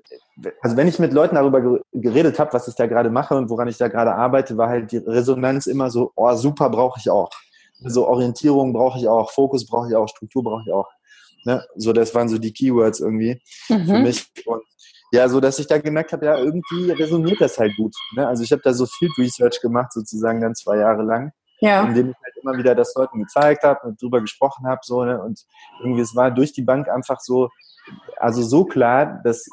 [0.61, 3.69] also wenn ich mit Leuten darüber geredet habe, was ich da gerade mache und woran
[3.69, 7.31] ich da gerade arbeite, war halt die Resonanz immer so, oh, super brauche ich auch.
[7.81, 10.89] So Orientierung brauche ich auch, Fokus brauche ich auch, Struktur brauche ich auch.
[11.45, 11.65] Ne?
[11.77, 13.87] So, das waren so die Keywords irgendwie mhm.
[13.87, 14.27] für mich.
[14.47, 14.63] Und
[15.13, 17.95] ja, so dass ich da gemerkt habe, ja, irgendwie resoniert das halt gut.
[18.17, 18.27] Ne?
[18.27, 21.85] Also ich habe da so Field Research gemacht, sozusagen dann zwei Jahre lang ja.
[21.85, 24.81] indem ich halt immer wieder das Leuten gezeigt habe und drüber gesprochen habe.
[24.83, 25.21] So, ne?
[25.23, 25.41] Und
[25.81, 27.49] irgendwie, es war durch die Bank einfach so,
[28.19, 29.47] also so klar, dass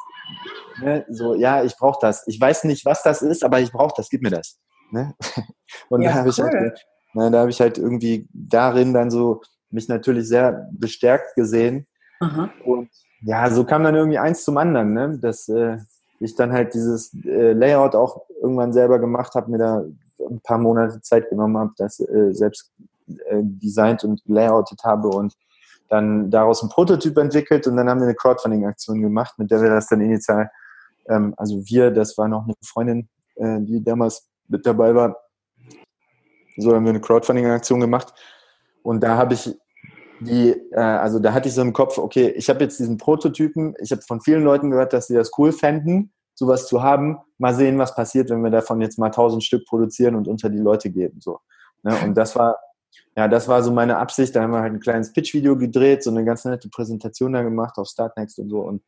[0.82, 2.28] ne, so, ja, ich brauche das.
[2.28, 4.60] Ich weiß nicht, was das ist, aber ich brauche das, gib mir das.
[4.92, 5.16] Ne?
[5.90, 9.42] Und ja, da habe ich halt, ne, da habe ich halt irgendwie darin dann so
[9.72, 11.88] mich natürlich sehr bestärkt gesehen.
[12.20, 12.50] Aha.
[12.66, 12.90] Und
[13.22, 15.20] ja, so kam dann irgendwie eins zum anderen, ne?
[15.20, 15.78] dass äh,
[16.20, 19.84] ich dann halt dieses äh, Layout auch irgendwann selber gemacht habe, mir da
[20.30, 22.72] ein paar Monate Zeit genommen habe, das äh, selbst
[23.08, 25.36] äh, designt und layoutet habe und
[25.90, 29.70] dann daraus einen Prototyp entwickelt und dann haben wir eine Crowdfunding-Aktion gemacht, mit der wir
[29.70, 30.50] das dann initial,
[31.08, 35.18] ähm, also wir, das war noch eine Freundin, äh, die damals mit dabei war,
[36.58, 38.14] so haben wir eine Crowdfunding-Aktion gemacht
[38.84, 39.56] und da habe ich
[40.20, 43.76] die, äh, also da hatte ich so im Kopf, okay, ich habe jetzt diesen Prototypen,
[43.82, 47.18] ich habe von vielen Leuten gehört, dass sie das cool fänden sowas zu haben.
[47.38, 50.58] Mal sehen, was passiert, wenn wir davon jetzt mal tausend Stück produzieren und unter die
[50.58, 51.22] Leute geben.
[51.22, 51.40] So.
[51.84, 51.96] Ne?
[52.04, 52.58] Und das war,
[53.16, 54.36] ja, das war so meine Absicht.
[54.36, 57.78] Da haben wir halt ein kleines Pitch-Video gedreht, so eine ganz nette Präsentation da gemacht
[57.78, 58.60] auf Startnext und so.
[58.60, 58.82] Und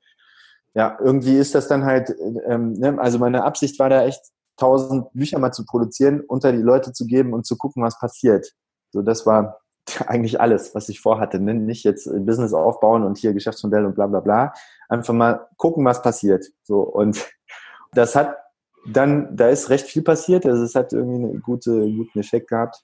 [0.73, 2.15] ja, irgendwie ist das dann halt,
[2.47, 2.97] ähm, ne?
[2.99, 4.21] also meine Absicht war da echt,
[4.55, 8.53] tausend Bücher mal zu produzieren, unter die Leute zu geben und zu gucken, was passiert.
[8.91, 9.62] So, das war
[10.07, 11.39] eigentlich alles, was ich vorhatte.
[11.39, 11.53] Ne?
[11.53, 14.53] Nicht jetzt Business aufbauen und hier Geschäftsmodell und bla bla bla.
[14.89, 16.45] Einfach mal gucken, was passiert.
[16.63, 17.25] So und
[17.93, 18.37] das hat
[18.85, 20.45] dann, da ist recht viel passiert.
[20.45, 22.83] Also es hat irgendwie einen gute, guten Effekt gehabt.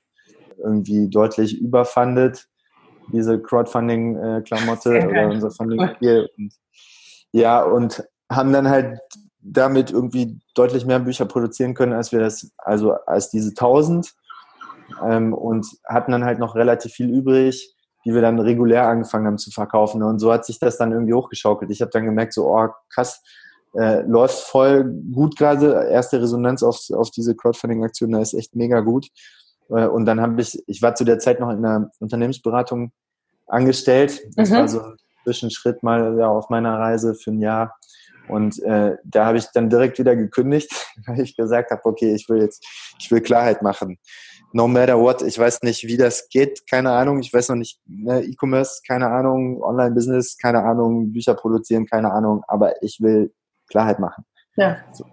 [0.57, 2.47] Irgendwie deutlich überfundet,
[3.11, 6.29] diese Crowdfunding-Klamotte äh, oder unser Funding hier.
[6.37, 6.53] Und,
[7.31, 8.99] ja, und haben dann halt
[9.41, 14.13] damit irgendwie deutlich mehr Bücher produzieren können, als wir das, also als diese 1000
[15.03, 17.75] ähm, und hatten dann halt noch relativ viel übrig,
[18.05, 20.03] die wir dann regulär angefangen haben zu verkaufen.
[20.03, 21.71] Und so hat sich das dann irgendwie hochgeschaukelt.
[21.71, 23.21] Ich habe dann gemerkt, so, oh krass,
[23.75, 25.87] äh, läuft voll gut gerade.
[25.89, 29.07] Erste Resonanz auf, auf diese Crowdfunding-Aktion, da ist echt mega gut.
[29.69, 32.91] Äh, und dann habe ich, ich war zu der Zeit noch in einer Unternehmensberatung
[33.47, 34.21] angestellt.
[34.35, 34.53] Das mhm.
[34.55, 37.75] war so ein Zwischenschritt mal ja, auf meiner Reise für ein Jahr.
[38.29, 40.71] Und äh, da habe ich dann direkt wieder gekündigt,
[41.05, 42.65] weil ich gesagt habe, okay, ich will jetzt,
[42.99, 43.97] ich will Klarheit machen
[44.51, 45.21] no matter what.
[45.21, 47.19] Ich weiß nicht, wie das geht, keine Ahnung.
[47.19, 52.43] Ich weiß noch nicht, ne, E-Commerce, keine Ahnung, Online-Business, keine Ahnung, Bücher produzieren, keine Ahnung,
[52.47, 53.31] aber ich will
[53.69, 54.25] Klarheit machen.
[54.55, 54.77] Ja.
[54.91, 55.05] So.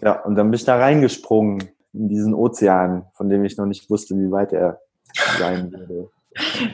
[0.00, 3.88] Ja, und dann bin ich da reingesprungen in diesen Ozean, von dem ich noch nicht
[3.88, 4.80] wusste, wie weit er
[5.38, 6.10] sein würde.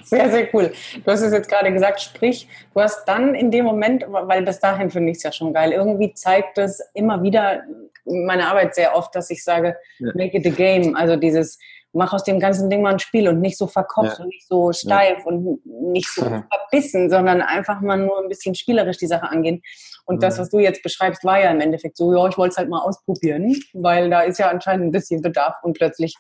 [0.05, 0.73] Sehr, sehr cool.
[1.05, 4.59] Du hast es jetzt gerade gesagt, sprich, du hast dann in dem Moment, weil bis
[4.59, 7.63] dahin finde ich es ja schon geil, irgendwie zeigt es immer wieder
[8.07, 10.13] meine Arbeit sehr oft, dass ich sage, ja.
[10.15, 10.97] make it a game.
[10.97, 11.59] Also dieses,
[11.93, 14.25] mach aus dem ganzen Ding mal ein Spiel und nicht so verkopft ja.
[14.25, 15.25] und nicht so steif ja.
[15.25, 16.23] und nicht so
[16.71, 19.63] verbissen, sondern einfach mal nur ein bisschen spielerisch die Sache angehen.
[20.05, 22.59] Und das, was du jetzt beschreibst, war ja im Endeffekt so, ja, ich wollte es
[22.59, 26.15] halt mal ausprobieren, weil da ist ja anscheinend ein bisschen Bedarf und plötzlich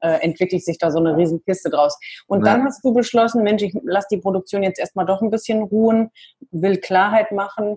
[0.00, 1.98] äh, entwickelt sich da so eine riesen Kiste draus.
[2.26, 2.52] Und ja.
[2.52, 6.10] dann hast du beschlossen, Mensch, ich lasse die Produktion jetzt erstmal doch ein bisschen ruhen,
[6.50, 7.76] will Klarheit machen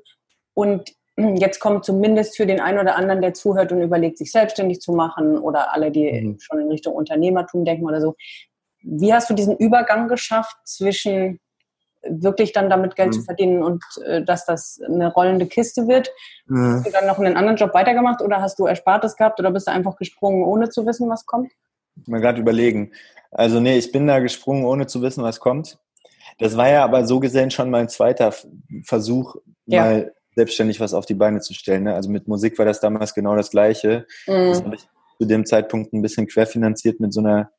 [0.53, 4.81] und jetzt kommt zumindest für den einen oder anderen, der zuhört und überlegt, sich selbstständig
[4.81, 6.39] zu machen oder alle, die mhm.
[6.39, 8.15] schon in Richtung Unternehmertum denken oder so.
[8.81, 11.39] Wie hast du diesen Übergang geschafft zwischen
[12.07, 13.13] wirklich dann damit Geld mhm.
[13.13, 16.11] zu verdienen und äh, dass das eine rollende Kiste wird?
[16.47, 16.75] Mhm.
[16.75, 19.67] Hast du dann noch einen anderen Job weitergemacht oder hast du Erspartes gehabt oder bist
[19.67, 21.51] du einfach gesprungen, ohne zu wissen, was kommt?
[22.07, 22.91] Mal gerade überlegen.
[23.31, 25.79] Also nee, ich bin da gesprungen, ohne zu wissen, was kommt.
[26.39, 28.33] Das war ja aber so gesehen schon mein zweiter
[28.83, 29.83] Versuch, ja.
[29.83, 31.83] mal selbstständig was auf die Beine zu stellen.
[31.83, 31.95] Ne?
[31.95, 34.05] Also mit Musik war das damals genau das Gleiche.
[34.27, 34.49] Mhm.
[34.49, 34.87] Das habe ich
[35.19, 37.51] zu dem Zeitpunkt ein bisschen querfinanziert mit so einer,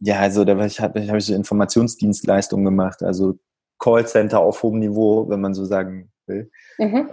[0.00, 3.38] ja, also da habe ich, hab ich so Informationsdienstleistungen gemacht, also
[3.78, 6.50] Callcenter auf hohem Niveau, wenn man so sagen will.
[6.78, 7.10] Mhm.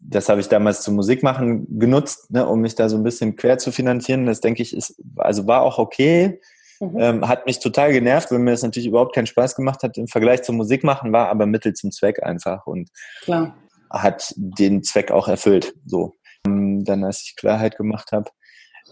[0.00, 3.58] Das habe ich damals zum Musikmachen genutzt, ne, um mich da so ein bisschen quer
[3.58, 4.26] zu finanzieren.
[4.26, 6.40] Das denke ich ist, also war auch okay.
[6.80, 6.98] Mhm.
[6.98, 10.08] Ähm, hat mich total genervt, weil mir das natürlich überhaupt keinen Spaß gemacht hat im
[10.08, 12.90] Vergleich zum Musikmachen, war aber Mittel zum Zweck einfach und
[13.22, 13.56] Klar.
[13.92, 15.74] Hat den Zweck auch erfüllt.
[15.84, 16.14] So.
[16.46, 18.30] Ähm, dann, als ich Klarheit gemacht habe,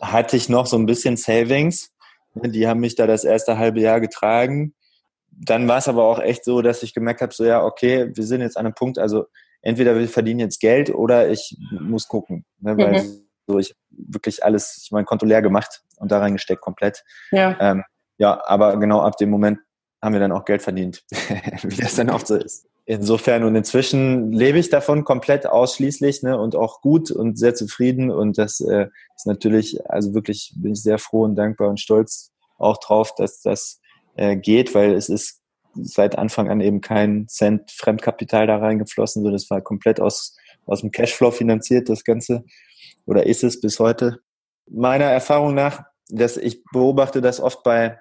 [0.01, 1.91] hatte ich noch so ein bisschen Savings.
[2.35, 4.75] Die haben mich da das erste halbe Jahr getragen.
[5.31, 8.25] Dann war es aber auch echt so, dass ich gemerkt habe, so ja, okay, wir
[8.25, 9.27] sind jetzt an einem Punkt, also
[9.63, 12.45] entweder wir verdienen jetzt Geld oder ich muss gucken.
[12.61, 13.29] Ne, weil mhm.
[13.47, 17.03] so ich wirklich alles, ich mein Konto leer gemacht und da reingesteckt komplett.
[17.31, 17.57] Ja.
[17.61, 17.85] Ähm,
[18.19, 19.59] ja, aber genau ab dem Moment
[20.03, 21.05] haben wir dann auch Geld verdient,
[21.63, 22.70] wie das dann oft so ist.
[22.91, 28.11] Insofern und inzwischen lebe ich davon komplett ausschließlich ne, und auch gut und sehr zufrieden
[28.11, 32.33] und das äh, ist natürlich, also wirklich bin ich sehr froh und dankbar und stolz
[32.59, 33.81] auch drauf, dass das
[34.17, 35.41] äh, geht, weil es ist
[35.75, 40.81] seit Anfang an eben kein Cent Fremdkapital da reingeflossen, sondern es war komplett aus, aus
[40.81, 42.43] dem Cashflow finanziert, das Ganze
[43.07, 44.19] oder ist es bis heute.
[44.69, 48.01] Meiner Erfahrung nach, dass ich beobachte das oft bei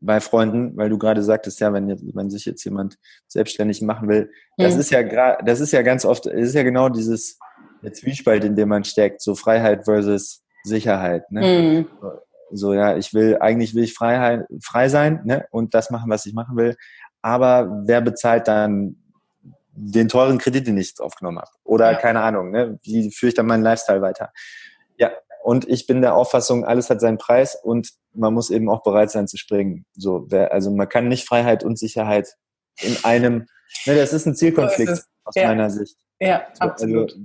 [0.00, 4.30] bei Freunden, weil du gerade sagtest, ja, wenn, wenn sich jetzt jemand selbstständig machen will,
[4.56, 4.80] das mhm.
[4.80, 7.38] ist ja gerade, das ist ja ganz oft, es ist ja genau dieses
[7.82, 11.30] der Zwiespalt, in dem man steckt, so Freiheit versus Sicherheit.
[11.30, 11.86] Ne?
[12.00, 12.10] Mhm.
[12.50, 15.46] So, ja, ich will, eigentlich will ich Freiheit, frei sein ne?
[15.50, 16.76] und das machen, was ich machen will.
[17.22, 18.96] Aber wer bezahlt dann
[19.72, 21.50] den teuren Kredit, den ich aufgenommen habe?
[21.64, 21.98] Oder ja.
[21.98, 22.78] keine Ahnung, ne?
[22.82, 24.32] wie führe ich dann meinen Lifestyle weiter?
[24.96, 28.82] Ja, und ich bin der Auffassung, alles hat seinen Preis und man muss eben auch
[28.82, 29.86] bereit sein zu springen.
[29.94, 32.34] So, wer, also man kann nicht Freiheit und Sicherheit
[32.80, 33.46] in einem,
[33.86, 35.48] ne, das ist ein Zielkonflikt so aus ja.
[35.48, 35.96] meiner Sicht.
[36.20, 37.12] Ja, so, also absolut.
[37.12, 37.24] Also,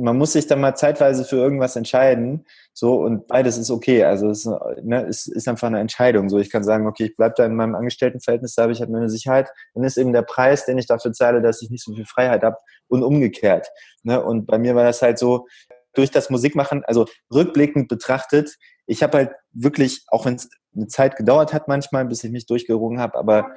[0.00, 4.04] man muss sich dann mal zeitweise für irgendwas entscheiden, so und beides ist okay.
[4.04, 4.48] Also es
[4.80, 6.28] ne, ist, ist einfach eine Entscheidung.
[6.28, 8.90] So, ich kann sagen, okay, ich bleibe da in meinem Angestelltenverhältnis, da habe ich halt
[8.90, 9.50] meine Sicherheit.
[9.74, 12.44] Dann ist eben der Preis, den ich dafür zahle, dass ich nicht so viel Freiheit
[12.44, 13.66] habe und umgekehrt.
[14.04, 14.22] Ne?
[14.22, 15.46] Und bei mir war das halt so,
[15.94, 18.56] durch das Musikmachen, also rückblickend betrachtet,
[18.88, 22.46] ich habe halt wirklich, auch wenn es eine Zeit gedauert hat manchmal, bis ich mich
[22.46, 23.50] durchgerungen habe, aber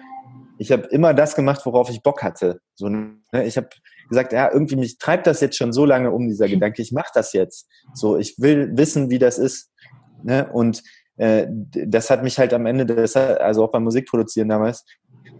[0.58, 2.60] ich habe immer das gemacht, worauf ich Bock hatte.
[2.76, 3.16] So, ne?
[3.46, 3.70] Ich habe
[4.10, 7.10] gesagt, ja, irgendwie mich treibt das jetzt schon so lange um, dieser Gedanke, ich mache
[7.14, 7.68] das jetzt.
[7.94, 9.72] So, ich will wissen, wie das ist.
[10.22, 10.48] Ne?
[10.52, 10.84] Und
[11.16, 14.86] äh, das hat mich halt am Ende, des, also auch beim Musikproduzieren damals,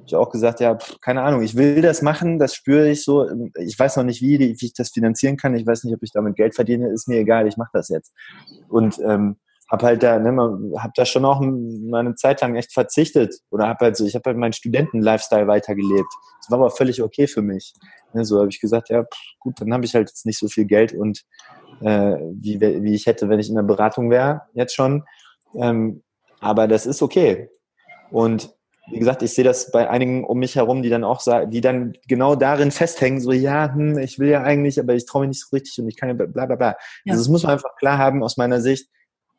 [0.08, 3.30] ich auch gesagt, ja, pff, keine Ahnung, ich will das machen, das spüre ich so.
[3.60, 5.54] Ich weiß noch nicht, wie, wie ich das finanzieren kann.
[5.56, 6.90] Ich weiß nicht, ob ich damit Geld verdiene.
[6.92, 8.14] Ist mir egal, ich mache das jetzt.
[8.68, 9.38] Und ähm,
[9.72, 10.32] habe halt da, ne,
[10.78, 14.16] habe da schon auch mal eine Zeit lang echt verzichtet oder habe halt so, ich
[14.16, 16.10] habe halt meinen Studenten-Lifestyle weitergelebt.
[16.42, 17.74] Das war aber völlig okay für mich.
[18.14, 20.48] Ne, so habe ich gesagt, ja, pff, gut, dann habe ich halt jetzt nicht so
[20.50, 21.24] viel Geld und
[21.80, 25.06] äh, wie, wie ich hätte, wenn ich in der Beratung wäre, jetzt schon.
[25.56, 26.04] Ähm,
[26.42, 27.50] aber das ist okay.
[28.12, 28.54] Und
[28.90, 31.62] wie gesagt, ich sehe das bei einigen um mich herum, die dann auch sagen, die
[31.62, 35.30] dann genau darin festhängen, so ja, hm, ich will ja eigentlich, aber ich traue mich
[35.30, 36.76] nicht so richtig und ich kann ja bla bla bla.
[37.06, 37.14] Ja.
[37.14, 38.90] Also das muss man einfach klar haben aus meiner Sicht,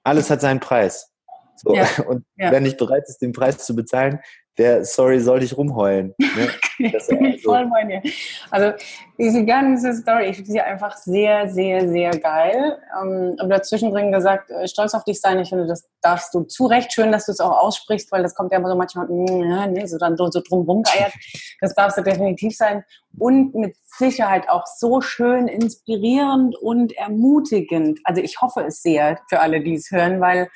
[0.04, 1.12] alles hat seinen Preis.
[1.56, 1.74] So.
[1.74, 1.86] Ja.
[2.06, 2.50] Und ja.
[2.50, 4.20] wer nicht bereit ist, den Preis zu bezahlen,
[4.58, 6.14] der, sorry, soll dich rumheulen.
[6.18, 6.48] Ne?
[6.92, 8.02] Das, also, voll bei dir.
[8.50, 8.72] Also
[9.16, 12.76] diese ganze Story, ich finde sie einfach sehr, sehr, sehr geil.
[13.00, 15.38] Ähm, aber dazwischen drin gesagt, äh, stolz auf dich sein.
[15.38, 18.34] Ich finde, das darfst du zu Recht schön, dass du es auch aussprichst, weil das
[18.34, 21.12] kommt ja immer so manchmal, mm, ja, nee, so dann so, so drum rumgeiert.
[21.60, 22.84] Das darfst du definitiv sein.
[23.16, 28.00] Und mit Sicherheit auch so schön inspirierend und ermutigend.
[28.02, 30.48] Also ich hoffe es sehr für alle, die es hören, weil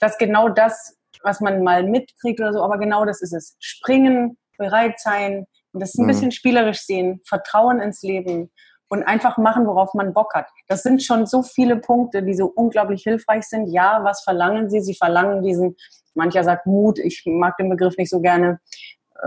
[0.00, 3.56] das genau das was man mal mitkriegt oder so, aber genau das ist es.
[3.60, 6.08] Springen, bereit sein und das ein mhm.
[6.08, 8.50] bisschen spielerisch sehen, Vertrauen ins Leben
[8.88, 10.46] und einfach machen, worauf man Bock hat.
[10.68, 13.68] Das sind schon so viele Punkte, die so unglaublich hilfreich sind.
[13.68, 14.80] Ja, was verlangen sie?
[14.80, 15.76] Sie verlangen diesen,
[16.14, 18.60] mancher sagt Mut, ich mag den Begriff nicht so gerne.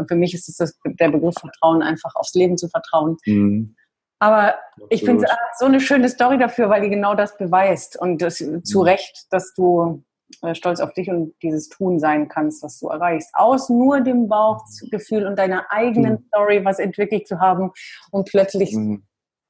[0.08, 3.18] Für mich ist es das, der Begriff Vertrauen, einfach aufs Leben zu vertrauen.
[3.26, 3.76] Mhm.
[4.20, 4.56] Aber
[4.90, 8.38] ich finde es so eine schöne Story dafür, weil die genau das beweist und das,
[8.38, 8.84] zu mhm.
[8.84, 10.09] Recht, dass du äh,
[10.54, 13.30] stolz auf dich und dieses Tun sein kannst, was du erreichst.
[13.34, 16.26] Aus nur dem Bauchgefühl und deiner eigenen mhm.
[16.28, 17.72] Story was entwickelt zu haben
[18.12, 19.04] und plötzlich mhm.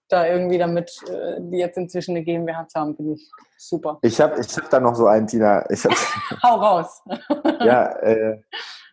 [0.10, 4.00] da irgendwie damit, äh, die jetzt inzwischen eine GmbH zu haben, finde ich super.
[4.02, 5.70] Ich habe ich hab da noch so einen, Tina.
[5.70, 5.92] Ich hab,
[6.44, 7.02] Hau raus.
[7.60, 8.42] ja, äh,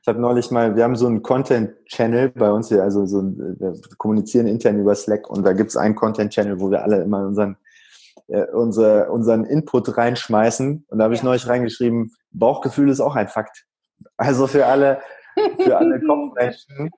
[0.02, 3.56] ich habe neulich mal, wir haben so einen Content-Channel bei uns hier, also so ein,
[3.58, 7.26] wir kommunizieren intern über Slack und da gibt es einen Content-Channel, wo wir alle immer
[7.26, 7.56] unseren
[8.28, 10.86] äh, unser, unseren Input reinschmeißen.
[10.88, 11.26] Und da habe ich ja.
[11.26, 13.64] neulich reingeschrieben, Bauchgefühl ist auch ein Fakt.
[14.16, 15.00] Also für alle,
[15.58, 16.90] für alle Kopfmenschen.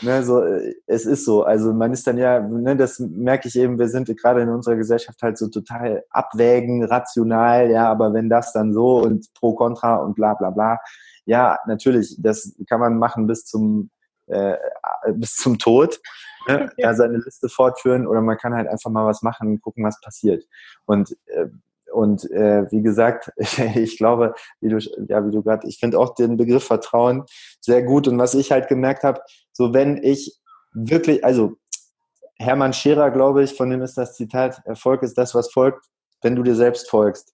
[0.00, 0.42] Ne, so,
[0.86, 1.44] es ist so.
[1.44, 4.74] Also man ist dann ja, ne, das merke ich eben, wir sind gerade in unserer
[4.74, 9.96] Gesellschaft halt so total abwägen, rational, ja, aber wenn das dann so und pro contra
[9.96, 10.80] und bla bla bla,
[11.26, 13.90] ja, natürlich, das kann man machen bis zum
[14.26, 14.56] äh,
[15.12, 16.00] bis zum Tod,
[16.48, 16.94] ne, ja.
[16.94, 20.44] seine Liste fortführen oder man kann halt einfach mal was machen, gucken, was passiert.
[20.86, 21.48] Und äh,
[21.92, 23.30] und äh, wie gesagt,
[23.76, 24.78] ich glaube, wie du,
[25.08, 27.24] ja, wie du gerade, ich finde auch den Begriff Vertrauen
[27.60, 28.08] sehr gut.
[28.08, 29.20] Und was ich halt gemerkt habe,
[29.52, 30.36] so wenn ich
[30.72, 31.56] wirklich, also
[32.36, 35.86] Hermann Scherer, glaube ich, von dem ist das Zitat, Erfolg ist das, was folgt,
[36.22, 37.32] wenn du dir selbst folgst.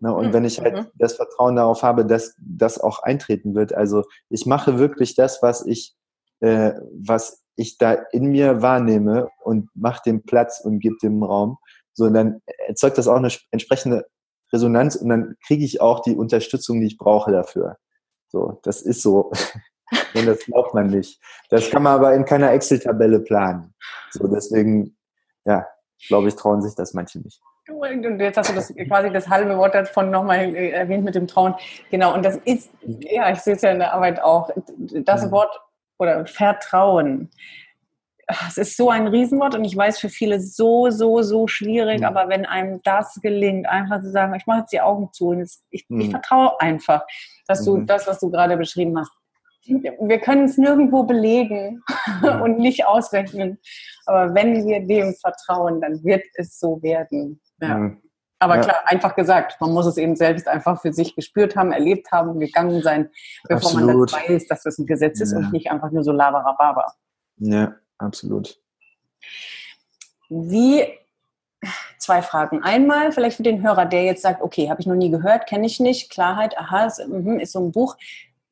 [0.00, 0.14] Ne?
[0.14, 0.32] Und mhm.
[0.34, 0.86] wenn ich halt mhm.
[0.94, 3.72] das Vertrauen darauf habe, dass das auch eintreten wird.
[3.72, 5.94] Also ich mache wirklich das, was ich,
[6.40, 11.58] äh, was ich da in mir wahrnehme und mache dem Platz und gebe dem Raum.
[11.92, 14.06] So, und dann erzeugt das auch eine entsprechende
[14.52, 17.76] Resonanz und dann kriege ich auch die Unterstützung, die ich brauche dafür.
[18.28, 19.30] So, das ist so.
[20.14, 21.20] und das glaubt man nicht.
[21.50, 23.74] Das kann man aber in keiner Excel-Tabelle planen.
[24.10, 24.96] So, deswegen,
[25.44, 25.66] ja,
[26.08, 27.40] glaube ich, trauen sich das manche nicht.
[27.68, 31.28] Und jetzt hast du das quasi das halbe Wort davon nochmal äh, erwähnt mit dem
[31.28, 31.54] Trauen.
[31.90, 35.60] Genau, und das ist, ja, ich sehe es ja in der Arbeit auch, das Wort
[36.02, 37.30] oder Vertrauen
[38.48, 42.06] es ist so ein Riesenwort und ich weiß für viele so, so, so schwierig, mhm.
[42.06, 45.40] aber wenn einem das gelingt, einfach zu sagen, ich mache jetzt die Augen zu und
[45.40, 46.00] jetzt, ich, mhm.
[46.00, 47.04] ich vertraue einfach,
[47.46, 47.86] dass du mhm.
[47.86, 49.12] das, was du gerade beschrieben hast,
[49.64, 51.82] wir können es nirgendwo belegen
[52.42, 53.58] und nicht ausrechnen,
[54.06, 57.40] aber wenn wir dem vertrauen, dann wird es so werden.
[57.60, 57.92] Ja.
[58.42, 58.62] Aber ja.
[58.62, 62.40] klar, einfach gesagt, man muss es eben selbst einfach für sich gespürt haben, erlebt haben,
[62.40, 63.08] gegangen sein,
[63.48, 64.10] bevor Absolut.
[64.10, 65.38] man das weiß, dass das ein Gesetz ist ja.
[65.38, 66.92] und nicht einfach nur so laberababa.
[67.36, 68.58] Ja, absolut.
[70.28, 70.88] Wie,
[71.98, 72.64] zwei Fragen.
[72.64, 75.66] Einmal vielleicht für den Hörer, der jetzt sagt, okay, habe ich noch nie gehört, kenne
[75.66, 77.96] ich nicht, Klarheit, aha, ist, mhm, ist so ein Buch.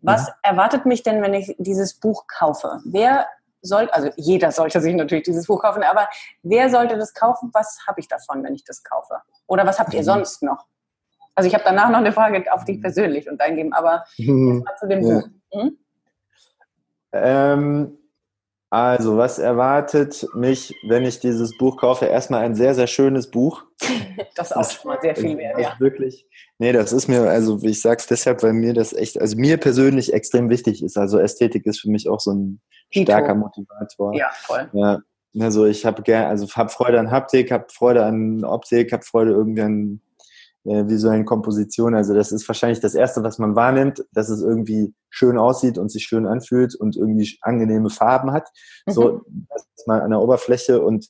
[0.02, 0.34] Was ja.
[0.42, 2.80] erwartet mich denn, wenn ich dieses Buch kaufe?
[2.84, 3.26] Wer
[3.62, 6.08] soll, also jeder sollte sich natürlich dieses Buch kaufen, aber
[6.42, 7.50] wer sollte das kaufen?
[7.52, 9.14] Was habe ich davon, wenn ich das kaufe?
[9.46, 10.04] Oder was habt ihr mhm.
[10.04, 10.66] sonst noch?
[11.34, 14.64] Also ich habe danach noch eine Frage auf dich persönlich und eingeben, aber mhm.
[14.78, 15.14] zu dem ja.
[15.14, 15.28] Buch.
[15.52, 15.78] Hm?
[17.12, 17.98] Ähm,
[18.72, 22.06] also, was erwartet mich, wenn ich dieses Buch kaufe?
[22.06, 23.64] Erstmal ein sehr, sehr schönes Buch.
[24.36, 25.74] Das ist auch schon mal sehr viel wert, ja.
[25.80, 26.26] Wirklich.
[26.58, 30.12] Nee, das ist mir, also ich sag's deshalb, weil mir das echt, also mir persönlich
[30.12, 30.96] extrem wichtig ist.
[30.96, 32.60] Also Ästhetik ist für mich auch so ein
[32.90, 33.12] Hito.
[33.12, 34.14] starker Motivator.
[34.14, 34.68] Ja, voll.
[34.72, 35.00] Ja,
[35.38, 39.32] also ich habe gerne, also habe Freude an Haptik, habe Freude an Optik, habe Freude
[39.32, 40.00] irgendwie an
[40.64, 41.94] äh, visuellen Komposition.
[41.94, 45.90] Also das ist wahrscheinlich das Erste, was man wahrnimmt, dass es irgendwie schön aussieht und
[45.90, 48.48] sich schön anfühlt und irgendwie angenehme Farben hat.
[48.86, 48.92] Mhm.
[48.92, 51.08] So das ist mal an der Oberfläche und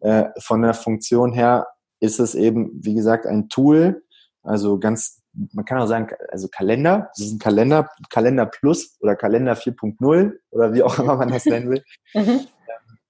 [0.00, 1.66] äh, von der Funktion her
[2.00, 4.02] ist es eben, wie gesagt, ein Tool.
[4.42, 5.21] Also ganz,
[5.52, 7.10] man kann auch sagen, also Kalender.
[7.16, 11.46] Das ist ein Kalender, Kalender Plus oder Kalender 4.0 oder wie auch immer man das
[11.46, 11.84] nennen will.
[12.14, 12.40] Mhm.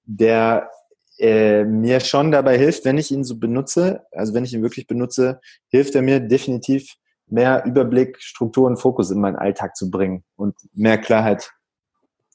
[0.04, 0.70] Der
[1.18, 4.86] äh, mir schon dabei hilft, wenn ich ihn so benutze, also wenn ich ihn wirklich
[4.86, 10.24] benutze, hilft er mir definitiv mehr Überblick, Struktur und Fokus in meinen Alltag zu bringen
[10.36, 11.52] und mehr Klarheit.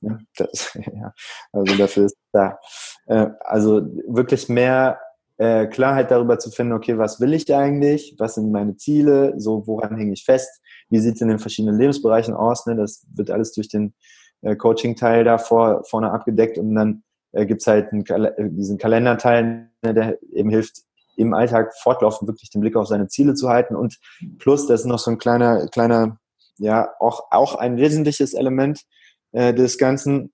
[0.02, 1.14] Ja, das, ja,
[1.52, 2.60] also dafür ist da.
[3.08, 5.00] Äh, also wirklich mehr
[5.38, 9.66] äh, Klarheit darüber zu finden, okay, was will ich eigentlich, was sind meine Ziele, so
[9.68, 12.76] woran hänge ich fest, wie sieht es in den verschiedenen Lebensbereichen aus, ne?
[12.76, 13.94] das wird alles durch den
[14.42, 18.78] äh, Coaching-Teil da vor, vorne abgedeckt und dann äh, gibt es halt einen, äh, diesen
[18.78, 20.84] Kalenderteil, ne, der eben hilft,
[21.18, 23.76] im Alltag fortlaufend wirklich den Blick auf seine Ziele zu halten.
[23.76, 24.00] Und
[24.38, 26.20] plus, das ist noch so ein kleiner, kleiner,
[26.60, 28.84] ja, auch, auch ein wesentliches Element
[29.32, 30.32] äh, des Ganzen,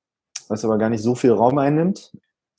[0.50, 2.12] was aber gar nicht so viel Raum einnimmt.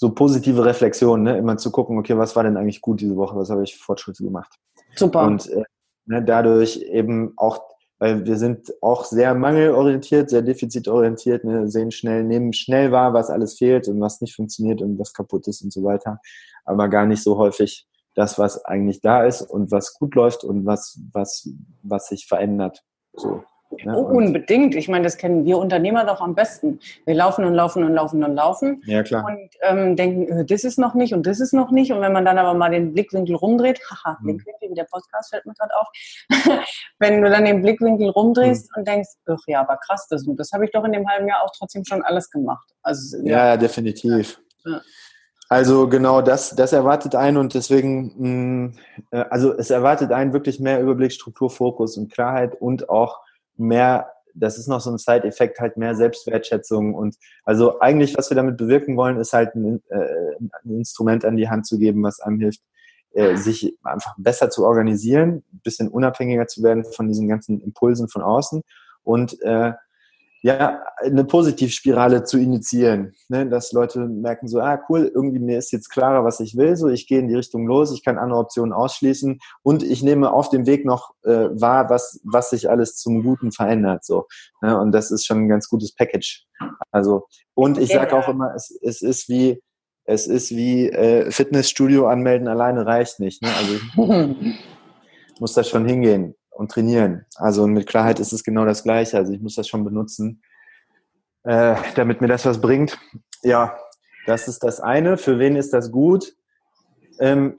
[0.05, 1.38] So positive Reflexion, ne?
[1.38, 4.23] immer zu gucken, okay, was war denn eigentlich gut diese Woche, was habe ich Fortschritte
[4.23, 4.53] gemacht.
[4.95, 5.23] Super.
[5.23, 5.62] Und äh,
[6.05, 7.62] ne, dadurch eben auch
[7.99, 13.31] weil wir sind auch sehr mangelorientiert, sehr defizitorientiert, ne, sehen schnell, nehmen schnell wahr, was
[13.31, 16.21] alles fehlt und was nicht funktioniert und was kaputt ist und so weiter,
[16.67, 20.67] aber gar nicht so häufig das, was eigentlich da ist und was gut läuft und
[20.67, 21.49] was, was,
[21.83, 22.83] was sich verändert.
[23.14, 23.43] So.
[23.83, 24.75] Ja, oh, unbedingt.
[24.75, 26.81] Ich meine, das kennen wir Unternehmer doch am besten.
[27.05, 28.83] Wir laufen und laufen und laufen und laufen.
[28.87, 29.25] Ja, klar.
[29.25, 31.93] Und ähm, denken, äh, das ist noch nicht und das ist noch nicht.
[31.93, 34.27] Und wenn man dann aber mal den Blickwinkel rumdreht, haha, mhm.
[34.27, 35.89] Blickwinkel, wie der Podcast fällt mir gerade auf.
[36.99, 38.81] wenn du dann den Blickwinkel rumdrehst mhm.
[38.81, 41.43] und denkst, ach ja, aber krass, das, das habe ich doch in dem halben Jahr
[41.43, 42.71] auch trotzdem schon alles gemacht.
[42.83, 44.40] Also, ja, ja definitiv.
[44.65, 44.81] Ja.
[45.48, 48.75] Also genau das, das erwartet einen und deswegen, mh, mm,
[49.11, 53.21] äh, also es erwartet einen wirklich mehr Überblick, Struktur, Fokus und Klarheit und auch
[53.57, 58.35] mehr, das ist noch so ein Side-Effekt, halt mehr Selbstwertschätzung und also eigentlich, was wir
[58.37, 62.21] damit bewirken wollen, ist halt ein, äh, ein Instrument an die Hand zu geben, was
[62.21, 62.61] einem hilft,
[63.13, 68.23] äh, sich einfach besser zu organisieren, bisschen unabhängiger zu werden von diesen ganzen Impulsen von
[68.23, 68.63] außen
[69.05, 69.73] und äh,
[70.45, 73.49] ja, eine Positivspirale zu initiieren, ne?
[73.49, 76.90] dass Leute merken so, ah cool, irgendwie mir ist jetzt klarer, was ich will, so
[76.90, 80.51] ich gehe in die Richtung los, ich kann andere Optionen ausschließen und ich nehme auf
[80.51, 84.27] dem Weg noch äh, wahr, was was sich alles zum Guten verändert, so
[84.61, 84.79] ne?
[84.79, 86.45] und das ist schon ein ganz gutes Package.
[86.90, 89.63] Also und ich sage auch immer, es, es ist wie
[90.05, 93.49] es ist wie äh, Fitnessstudio anmelden alleine reicht nicht, ne?
[93.57, 94.35] also
[95.40, 97.27] muss da schon hingehen und trainieren.
[97.37, 99.19] Also mit Klarheit ist es genau das Gleiche.
[99.19, 100.42] Also ich muss das schon benutzen,
[101.42, 102.98] äh, damit mir das was bringt.
[103.42, 103.77] Ja,
[104.27, 105.17] das ist das eine.
[105.17, 106.35] Für wen ist das gut?
[107.21, 107.57] Ähm,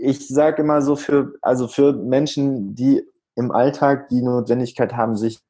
[0.00, 5.40] ich sage immer so für, also für Menschen, die im Alltag die Notwendigkeit haben, sich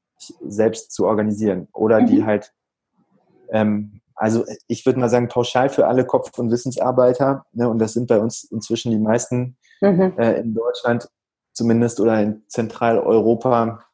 [0.46, 2.06] selbst zu organisieren oder mhm.
[2.06, 2.52] die halt,
[3.50, 7.92] ähm, also ich würde mal sagen, pauschal für alle Kopf- und Wissensarbeiter, ne, und das
[7.92, 10.14] sind bei uns inzwischen die meisten mhm.
[10.18, 11.08] äh, in Deutschland,
[11.58, 13.84] zumindest oder in Zentraleuropa,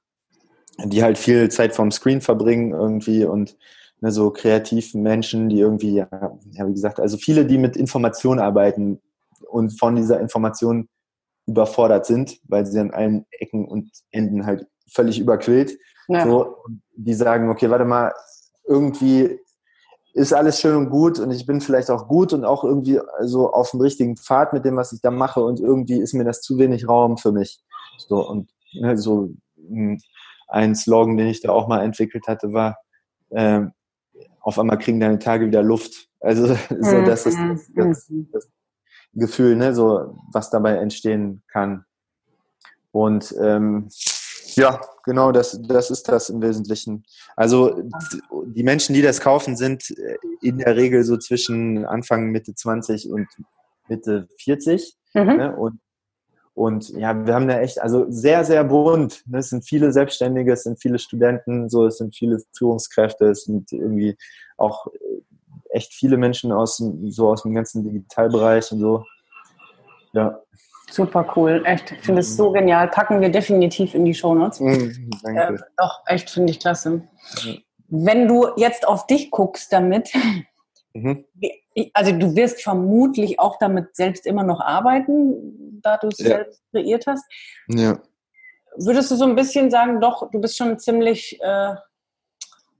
[0.84, 3.56] die halt viel Zeit vorm Screen verbringen irgendwie und
[4.00, 6.08] ne, so kreativen Menschen, die irgendwie, ja,
[6.50, 9.00] ja, wie gesagt, also viele, die mit Informationen arbeiten
[9.48, 10.88] und von dieser Information
[11.46, 15.78] überfordert sind, weil sie an allen Ecken und Enden halt völlig überquillt.
[16.08, 16.26] Ja.
[16.26, 16.56] So,
[16.94, 18.12] die sagen, okay, warte mal,
[18.66, 19.40] irgendwie
[20.14, 23.52] ist alles schön und gut und ich bin vielleicht auch gut und auch irgendwie so
[23.52, 26.40] auf dem richtigen Pfad mit dem, was ich da mache und irgendwie ist mir das
[26.40, 27.60] zu wenig Raum für mich.
[27.98, 29.98] So und ne, so hm,
[30.46, 32.78] ein Slogan, den ich da auch mal entwickelt hatte, war
[33.30, 33.62] äh,
[34.40, 36.08] auf einmal kriegen deine Tage wieder Luft.
[36.20, 36.46] Also
[36.80, 38.48] so das ist das, das, das
[39.14, 41.84] Gefühl, ne, so was dabei entstehen kann.
[42.92, 43.88] Und ähm,
[44.56, 47.04] ja, genau, das, das ist das im Wesentlichen.
[47.36, 47.82] Also
[48.46, 53.10] die Menschen, die das kaufen, sind äh, in der Regel so zwischen Anfang, Mitte 20
[53.10, 53.26] und
[53.88, 54.94] Mitte 40.
[55.14, 55.24] Mhm.
[55.24, 55.56] Ne?
[55.56, 55.80] Und,
[56.54, 59.22] und ja, wir haben da echt, also sehr, sehr bunt.
[59.26, 59.38] Ne?
[59.38, 63.72] Es sind viele Selbstständige, es sind viele Studenten, so, es sind viele Führungskräfte, es sind
[63.72, 64.16] irgendwie
[64.56, 64.86] auch
[65.70, 69.04] echt viele Menschen aus, so aus dem ganzen Digitalbereich und so.
[70.12, 70.40] Ja.
[70.90, 71.92] Super cool, echt.
[71.92, 72.88] Ich finde es so genial.
[72.88, 74.60] Packen wir definitiv in die Shownotes.
[74.60, 75.40] Mhm, danke.
[75.40, 76.90] Äh, doch, echt, finde ich klasse.
[76.90, 77.62] Mhm.
[77.88, 80.12] Wenn du jetzt auf dich guckst damit,
[80.92, 81.24] mhm.
[81.92, 86.26] also du wirst vermutlich auch damit selbst immer noch arbeiten, da du es ja.
[86.26, 87.24] selbst kreiert hast.
[87.68, 87.98] Ja.
[88.76, 91.74] Würdest du so ein bisschen sagen, doch, du bist schon ziemlich äh,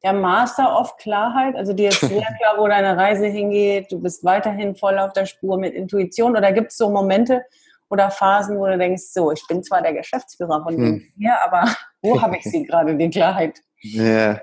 [0.03, 1.55] der Master of Klarheit?
[1.57, 5.27] Also dir ist sehr klar, wo deine Reise hingeht, du bist weiterhin voll auf der
[5.27, 7.45] Spur mit Intuition oder gibt es so Momente,
[7.91, 11.13] oder Phasen, wo du denkst, so, ich bin zwar der Geschäftsführer von hm.
[11.17, 11.65] hier, aber
[12.03, 13.61] wo habe ich sie gerade, die Klarheit?
[13.81, 14.41] Ja.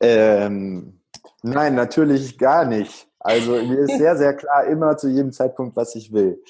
[0.00, 1.00] Ähm,
[1.42, 3.08] nein, natürlich gar nicht.
[3.20, 6.42] Also mir ist sehr, sehr klar immer zu jedem Zeitpunkt, was ich will.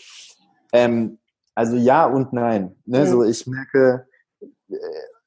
[0.73, 1.19] Ähm,
[1.55, 2.75] also ja und nein.
[2.87, 3.01] Ne?
[3.01, 3.07] Mhm.
[3.07, 4.07] So, ich merke,
[4.41, 4.77] äh,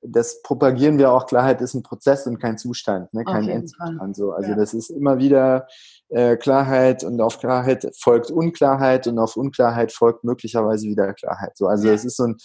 [0.08, 3.24] das propagieren wir auch, Klarheit ist ein Prozess und kein Zustand, ne?
[3.24, 4.16] kein Endzustand.
[4.16, 4.32] So.
[4.32, 4.56] Also ja.
[4.56, 5.68] das ist immer wieder
[6.10, 11.58] äh, Klarheit und auf Klarheit folgt Unklarheit und auf Unklarheit folgt möglicherweise wieder Klarheit.
[11.58, 12.38] So, also es ist so ein,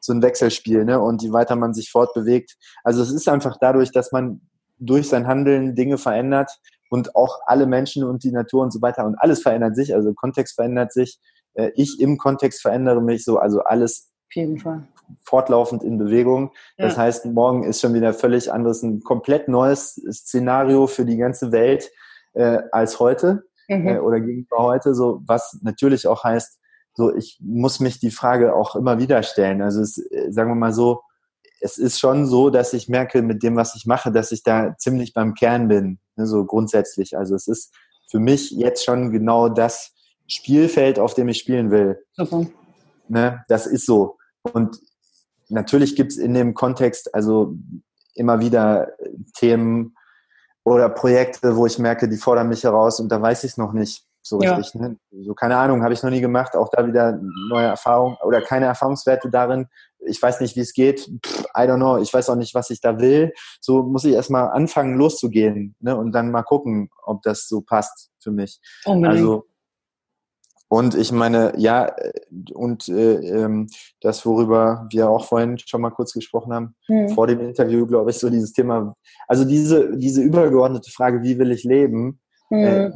[0.00, 1.00] so ein Wechselspiel, ne?
[1.00, 4.40] Und je weiter man sich fortbewegt, also es ist einfach dadurch, dass man
[4.78, 6.50] durch sein Handeln Dinge verändert
[6.90, 10.14] und auch alle Menschen und die Natur und so weiter und alles verändert sich, also
[10.14, 11.18] Kontext verändert sich,
[11.54, 14.86] äh, ich im Kontext verändere mich so, also alles auf jeden Fall
[15.22, 16.52] fortlaufend in Bewegung.
[16.76, 17.02] Das ja.
[17.02, 21.90] heißt, morgen ist schon wieder völlig anderes, ein komplett neues Szenario für die ganze Welt
[22.34, 23.88] äh, als heute mhm.
[23.88, 24.94] äh, oder gegenüber heute.
[24.94, 26.58] So was natürlich auch heißt,
[26.94, 29.62] so ich muss mich die Frage auch immer wieder stellen.
[29.62, 31.02] Also es, äh, sagen wir mal so,
[31.60, 34.76] es ist schon so, dass ich merke mit dem, was ich mache, dass ich da
[34.76, 37.16] ziemlich beim Kern bin, ne, so grundsätzlich.
[37.16, 37.74] Also es ist
[38.10, 39.94] für mich jetzt schon genau das
[40.26, 42.04] Spielfeld, auf dem ich spielen will.
[42.16, 42.46] Okay.
[43.08, 44.16] Ne, das ist so.
[44.52, 44.78] Und
[45.48, 47.54] natürlich gibt es in dem Kontext also
[48.14, 48.92] immer wieder
[49.34, 49.94] Themen
[50.64, 53.72] oder Projekte, wo ich merke, die fordern mich heraus und da weiß ich es noch
[53.72, 54.54] nicht so ja.
[54.54, 54.80] richtig.
[54.80, 54.96] Ne?
[55.24, 56.54] So keine Ahnung, habe ich noch nie gemacht.
[56.54, 57.18] Auch da wieder
[57.50, 59.68] neue Erfahrungen oder keine Erfahrungswerte darin.
[60.00, 61.10] Ich weiß nicht, wie es geht.
[61.24, 61.98] Pff, I don't know.
[61.98, 63.32] Ich weiß auch nicht, was ich da will.
[63.60, 65.96] So muss ich erstmal anfangen, loszugehen ne?
[65.96, 68.60] und dann mal gucken, ob das so passt für mich.
[68.84, 69.18] Unbedingt.
[69.18, 69.46] Also
[70.68, 71.94] und ich meine, ja,
[72.52, 73.68] und äh, ähm,
[74.02, 77.08] das, worüber wir auch vorhin schon mal kurz gesprochen haben, mhm.
[77.10, 78.94] vor dem Interview, glaube ich, so dieses Thema,
[79.26, 82.64] also diese, diese übergeordnete Frage, wie will ich leben, mhm.
[82.64, 82.90] äh,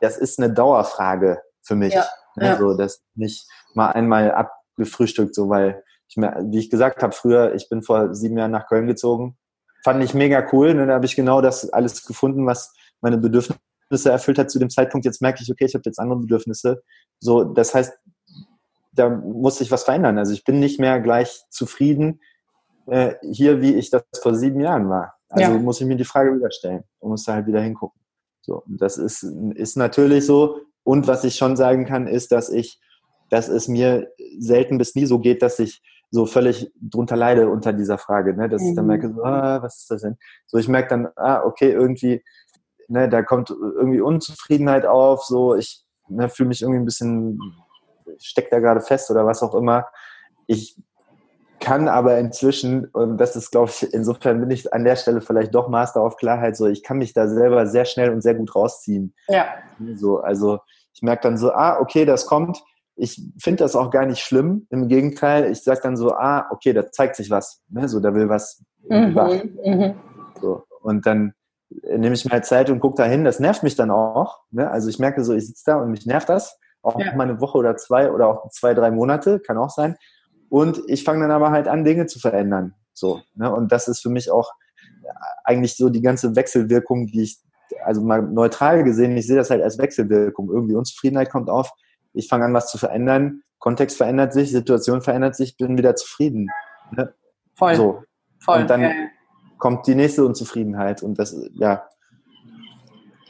[0.00, 1.92] das ist eine Dauerfrage für mich.
[1.92, 2.06] Ja.
[2.36, 7.54] Also das nicht mal einmal abgefrühstückt, so weil ich mir, wie ich gesagt habe, früher,
[7.54, 9.36] ich bin vor sieben Jahren nach Köln gezogen,
[9.84, 10.72] fand ich mega cool.
[10.72, 10.86] Ne?
[10.86, 14.70] Da habe ich genau das alles gefunden, was meine Bedürfnisse Bedürfnisse erfüllt hat zu dem
[14.70, 16.82] Zeitpunkt, jetzt merke ich, okay, ich habe jetzt andere Bedürfnisse.
[17.20, 17.92] So, das heißt,
[18.92, 20.18] da muss sich was verändern.
[20.18, 22.20] Also ich bin nicht mehr gleich zufrieden
[22.86, 25.14] äh, hier, wie ich das vor sieben Jahren war.
[25.28, 25.58] Also ja.
[25.58, 28.00] muss ich mir die Frage wieder stellen und muss da halt wieder hingucken.
[28.42, 30.60] So, das ist, ist natürlich so.
[30.84, 32.80] Und was ich schon sagen kann, ist, dass ich,
[33.28, 37.74] dass es mir selten bis nie so geht, dass ich so völlig drunter leide unter
[37.74, 38.48] dieser Frage, ne?
[38.48, 38.68] dass mhm.
[38.68, 38.88] ich dann mhm.
[38.88, 40.16] merke, so, ah, was ist das denn?
[40.46, 42.24] So, ich merke dann, ah, okay, irgendwie,
[42.88, 47.40] ne, da kommt irgendwie Unzufriedenheit auf, so, ich ne, fühle mich irgendwie ein bisschen,
[48.18, 49.86] steckt da gerade fest oder was auch immer.
[50.46, 50.76] Ich
[51.60, 55.54] kann aber inzwischen, und das ist, glaube ich, insofern bin ich an der Stelle vielleicht
[55.54, 58.54] doch Master auf Klarheit, so ich kann mich da selber sehr schnell und sehr gut
[58.54, 59.14] rausziehen.
[59.28, 59.46] Ja.
[59.96, 60.60] So, also
[60.94, 62.62] ich merke dann so, ah, okay, das kommt.
[62.96, 64.66] Ich finde das auch gar nicht schlimm.
[64.70, 67.60] Im Gegenteil, ich sage dann so, ah, okay, da zeigt sich was.
[67.68, 67.88] Ne?
[67.88, 68.64] So, da will was.
[68.88, 69.14] Mhm,
[69.64, 69.94] mhm.
[70.40, 71.34] So, und dann
[71.70, 73.24] nehme ich mir halt Zeit und gucke da hin.
[73.24, 74.40] Das nervt mich dann auch.
[74.50, 74.70] Ne?
[74.70, 76.58] Also ich merke so, ich sitze da und mich nervt das.
[76.82, 77.14] Auch ja.
[77.14, 79.96] mal eine Woche oder zwei oder auch zwei, drei Monate, kann auch sein.
[80.48, 82.74] Und ich fange dann aber halt an, Dinge zu verändern.
[82.94, 83.52] So, ne?
[83.52, 84.52] Und das ist für mich auch
[85.44, 87.38] eigentlich so die ganze Wechselwirkung, die ich,
[87.84, 90.50] also mal neutral gesehen, ich sehe das halt als Wechselwirkung.
[90.50, 91.72] Irgendwie Unzufriedenheit kommt auf,
[92.12, 96.48] ich fange an, was zu verändern, Kontext verändert sich, Situation verändert sich, bin wieder zufrieden.
[96.92, 97.12] Ne?
[97.54, 97.74] Voll.
[97.74, 98.02] So.
[98.40, 98.60] Voll.
[98.60, 98.94] Und dann ja, ja.
[99.58, 101.84] Kommt die nächste Unzufriedenheit und das, ja,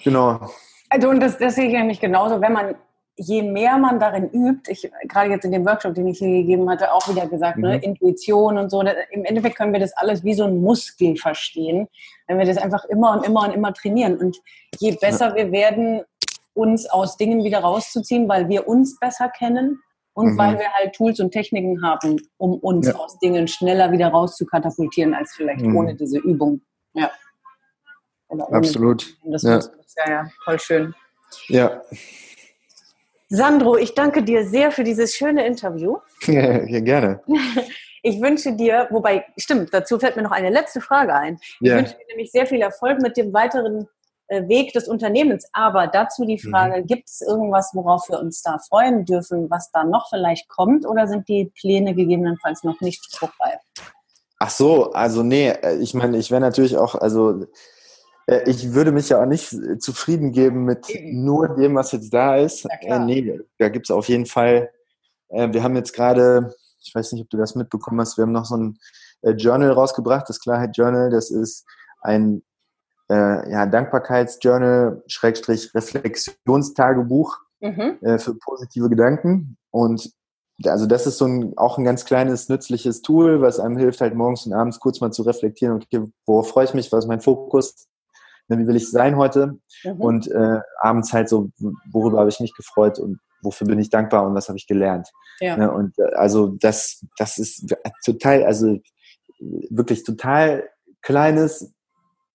[0.05, 0.51] genau.
[0.91, 2.75] Also und das, das sehe ich nämlich genauso, wenn man
[3.19, 6.71] je mehr man darin übt, ich gerade jetzt in dem Workshop, den ich hier gegeben
[6.71, 7.75] hatte, auch wieder gesagt, ne, mhm.
[7.75, 11.89] ne, Intuition und so, im Endeffekt können wir das alles wie so ein Muskel verstehen,
[12.29, 14.17] wenn wir das einfach immer und immer und immer trainieren.
[14.19, 14.39] Und
[14.79, 15.35] je besser ja.
[15.35, 16.03] wir werden,
[16.55, 19.81] uns aus Dingen wieder rauszuziehen, weil wir uns besser kennen
[20.19, 20.39] und mhm.
[20.39, 22.95] weil wir halt Tools und Techniken haben, um uns ja.
[22.97, 25.77] aus Dingen schneller wieder rauszukatapultieren, als vielleicht mhm.
[25.77, 26.61] ohne diese Übung.
[26.95, 27.09] Ja.
[28.51, 29.17] Absolut.
[29.25, 29.59] Das ja.
[29.59, 30.95] Ist, ja, ja, voll schön.
[31.47, 31.83] Ja.
[33.29, 35.99] Sandro, ich danke dir sehr für dieses schöne Interview.
[36.27, 37.23] Ja, gerne.
[38.03, 41.39] Ich wünsche dir, wobei, stimmt, dazu fällt mir noch eine letzte Frage ein.
[41.61, 43.87] Ich wünsche dir nämlich sehr viel Erfolg mit dem weiteren
[44.29, 45.49] Weg des Unternehmens.
[45.53, 46.87] Aber dazu die Frage, mhm.
[46.87, 50.87] gibt es irgendwas, worauf wir uns da freuen dürfen, was da noch vielleicht kommt?
[50.87, 53.61] Oder sind die Pläne gegebenenfalls noch nicht spruchreif?
[54.39, 57.47] Ach so, also nee, äh, ich meine, ich wäre natürlich auch, also
[58.27, 61.25] äh, ich würde mich ja auch nicht zufrieden geben mit Eben.
[61.25, 62.67] nur dem, was jetzt da ist.
[62.83, 64.71] Äh, nee, da gibt es auf jeden Fall,
[65.31, 68.33] äh, wir haben jetzt gerade, ich weiß nicht, ob du das mitbekommen hast, wir haben
[68.33, 68.79] noch so ein
[69.23, 71.65] äh, Journal rausgebracht, das Klarheit Journal, das ist
[72.01, 72.43] ein
[73.11, 77.99] äh, ja, Dankbarkeitsjournal, Schrägstrich Reflexionstagebuch mhm.
[78.03, 79.57] äh, für positive Gedanken.
[79.71, 80.13] Und
[80.65, 84.15] also das ist so ein, auch ein ganz kleines, nützliches Tool, was einem hilft, halt
[84.15, 87.21] morgens und abends kurz mal zu reflektieren, okay, worauf freue ich mich, was ist mein
[87.21, 87.87] Fokus,
[88.49, 90.01] ne, wie will ich sein heute mhm.
[90.01, 91.51] und äh, abends halt so,
[91.93, 95.09] worüber habe ich mich gefreut und wofür bin ich dankbar und was habe ich gelernt.
[95.41, 95.57] Ja.
[95.57, 97.73] Ne, und äh, also das, das ist
[98.05, 98.79] total, also
[99.71, 100.69] wirklich total
[101.03, 101.73] kleines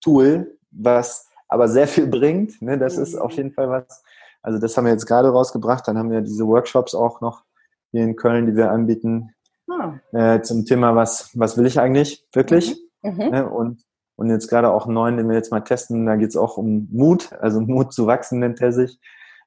[0.01, 2.61] Tool, was aber sehr viel bringt.
[2.61, 2.77] Ne?
[2.77, 3.03] Das mhm.
[3.03, 4.03] ist auf jeden Fall was.
[4.41, 5.87] Also das haben wir jetzt gerade rausgebracht.
[5.87, 7.43] Dann haben wir diese Workshops auch noch
[7.91, 9.33] hier in Köln, die wir anbieten
[9.69, 9.93] ah.
[10.11, 12.75] äh, zum Thema, was, was will ich eigentlich wirklich?
[13.01, 13.11] Mhm.
[13.11, 13.29] Mhm.
[13.29, 13.49] Ne?
[13.49, 13.83] Und
[14.15, 16.57] und jetzt gerade auch einen neuen, den wir jetzt mal testen, da geht es auch
[16.57, 18.99] um Mut, also Mut zu wachsen nennt er sich,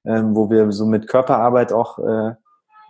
[0.04, 2.30] ähm, wo wir so mit Körperarbeit auch äh,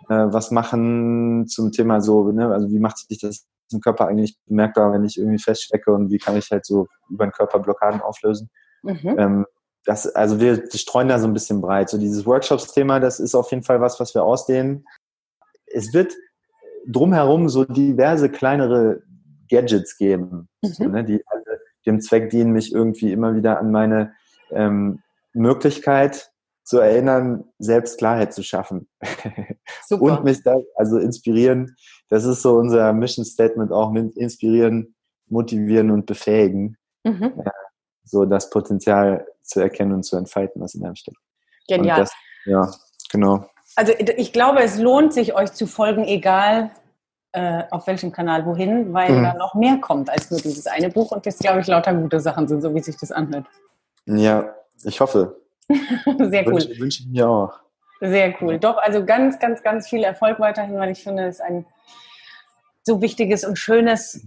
[0.09, 4.37] äh, was machen zum Thema so, ne, also wie macht sich das im Körper eigentlich
[4.45, 8.01] bemerkbar, wenn ich irgendwie feststecke und wie kann ich halt so über den Körper Blockaden
[8.01, 8.49] auflösen.
[8.83, 9.15] Mhm.
[9.17, 9.45] Ähm,
[9.85, 11.89] das, also wir streuen da so ein bisschen breit.
[11.89, 14.85] So dieses Workshops-Thema, das ist auf jeden Fall was, was wir ausdehnen.
[15.65, 16.13] Es wird
[16.87, 19.01] drumherum so diverse kleinere
[19.49, 20.67] Gadgets geben, mhm.
[20.67, 24.13] so, ne, die alle dem Zweck dienen, mich irgendwie immer wieder an meine
[24.51, 25.01] ähm,
[25.33, 26.31] Möglichkeit
[26.67, 28.89] zu erinnern, selbst Klarheit zu schaffen.
[29.87, 30.03] Super.
[30.03, 31.77] Und mich da, also inspirieren,
[32.09, 34.93] das ist so unser Mission Statement auch, inspirieren,
[35.27, 37.31] motivieren und befähigen, mhm.
[37.37, 37.51] ja,
[38.03, 41.17] so das Potenzial zu erkennen und zu entfalten, was in einem steckt.
[41.69, 42.01] Genial.
[42.01, 42.11] Das,
[42.45, 42.69] ja,
[43.11, 43.45] genau.
[43.77, 46.71] Also ich glaube, es lohnt sich, euch zu folgen, egal
[47.31, 49.23] äh, auf welchem Kanal wohin, weil mhm.
[49.23, 52.19] da noch mehr kommt als nur dieses eine Buch und das, glaube ich, lauter gute
[52.19, 53.45] Sachen sind, so wie sich das anhört.
[54.05, 54.53] Ja,
[54.83, 55.46] ich hoffe.
[56.29, 56.53] Sehr cool.
[56.53, 57.59] Wünsche, wünsche ich mir auch.
[57.99, 58.59] Sehr cool.
[58.59, 61.65] Doch, also ganz, ganz, ganz viel Erfolg weiterhin, weil ich finde, es ist ein
[62.83, 64.25] so wichtiges und schönes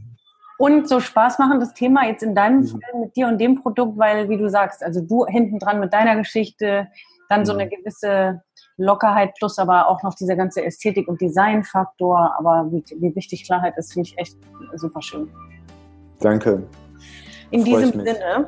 [0.58, 2.66] und so Spaß machendes Thema jetzt in deinem mhm.
[2.66, 5.92] Fall mit dir und dem Produkt, weil, wie du sagst, also du hinten dran mit
[5.92, 6.88] deiner Geschichte,
[7.30, 7.60] dann so mhm.
[7.60, 8.42] eine gewisse
[8.76, 12.34] Lockerheit plus aber auch noch dieser ganze Ästhetik- und Designfaktor.
[12.38, 14.36] Aber wie, wie wichtig Klarheit ist, finde ich echt
[14.74, 15.30] super schön.
[16.20, 16.62] Danke.
[17.50, 18.46] In Freu diesem Sinne,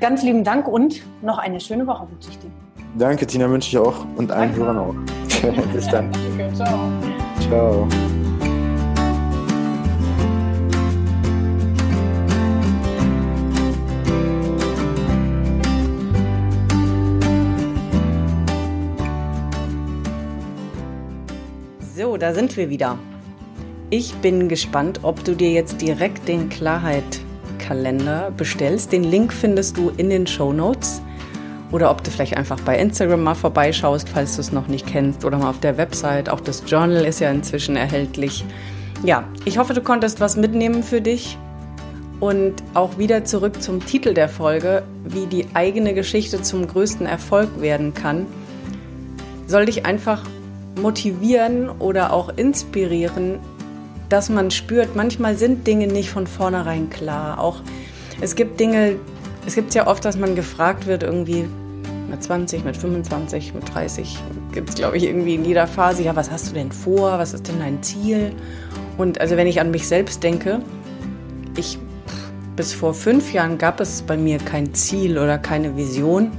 [0.00, 2.50] Ganz lieben Dank und noch eine schöne Woche wünsche ich dir.
[2.98, 4.60] Danke, Tina, wünsche ich auch und allen Danke.
[4.60, 4.94] Hörern auch.
[5.72, 6.10] Bis dann.
[6.12, 6.88] Danke, ciao.
[7.40, 7.88] Ciao.
[21.96, 22.98] So, da sind wir wieder.
[23.90, 27.23] Ich bin gespannt, ob du dir jetzt direkt den Klarheit
[27.64, 28.92] Klarheit-Kalender bestellst.
[28.92, 31.00] Den Link findest du in den Show Notes.
[31.72, 35.24] Oder ob du vielleicht einfach bei Instagram mal vorbeischaust, falls du es noch nicht kennst.
[35.24, 36.28] Oder mal auf der Website.
[36.28, 38.44] Auch das Journal ist ja inzwischen erhältlich.
[39.02, 41.36] Ja, ich hoffe, du konntest was mitnehmen für dich.
[42.20, 47.60] Und auch wieder zurück zum Titel der Folge, wie die eigene Geschichte zum größten Erfolg
[47.60, 48.26] werden kann.
[49.46, 50.22] Soll dich einfach
[50.80, 53.40] motivieren oder auch inspirieren,
[54.08, 57.40] dass man spürt, manchmal sind Dinge nicht von vornherein klar.
[57.40, 57.60] Auch
[58.20, 58.96] es gibt Dinge,
[59.46, 61.44] es gibt ja oft, dass man gefragt wird, irgendwie
[62.10, 64.18] mit 20, mit 25, mit 30,
[64.52, 67.34] gibt es, glaube ich, irgendwie in jeder Phase, ja, was hast du denn vor, was
[67.34, 68.32] ist denn dein Ziel?
[68.96, 70.60] Und also wenn ich an mich selbst denke,
[71.56, 71.78] ich
[72.56, 76.30] bis vor fünf Jahren gab es bei mir kein Ziel oder keine Vision.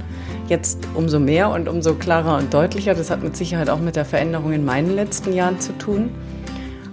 [0.48, 2.94] Jetzt umso mehr und umso klarer und deutlicher.
[2.94, 6.10] Das hat mit Sicherheit auch mit der Veränderung in meinen letzten Jahren zu tun.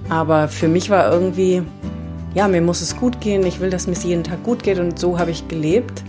[0.10, 1.64] Aber für mich war irgendwie,
[2.36, 3.46] ja, mir muss es gut gehen.
[3.46, 6.04] Ich will, dass mir es jeden Tag gut geht und so habe ich gelebt.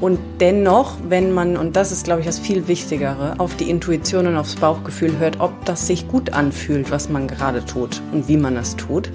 [0.00, 4.26] Und dennoch, wenn man, und das ist, glaube ich, das viel Wichtigere, auf die Intuition
[4.26, 8.38] und aufs Bauchgefühl hört, ob das sich gut anfühlt, was man gerade tut und wie
[8.38, 9.10] man es tut.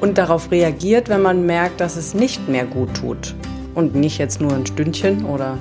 [0.00, 3.34] Und darauf reagiert, wenn man merkt, dass es nicht mehr gut tut.
[3.74, 5.56] Und nicht jetzt nur ein Stündchen oder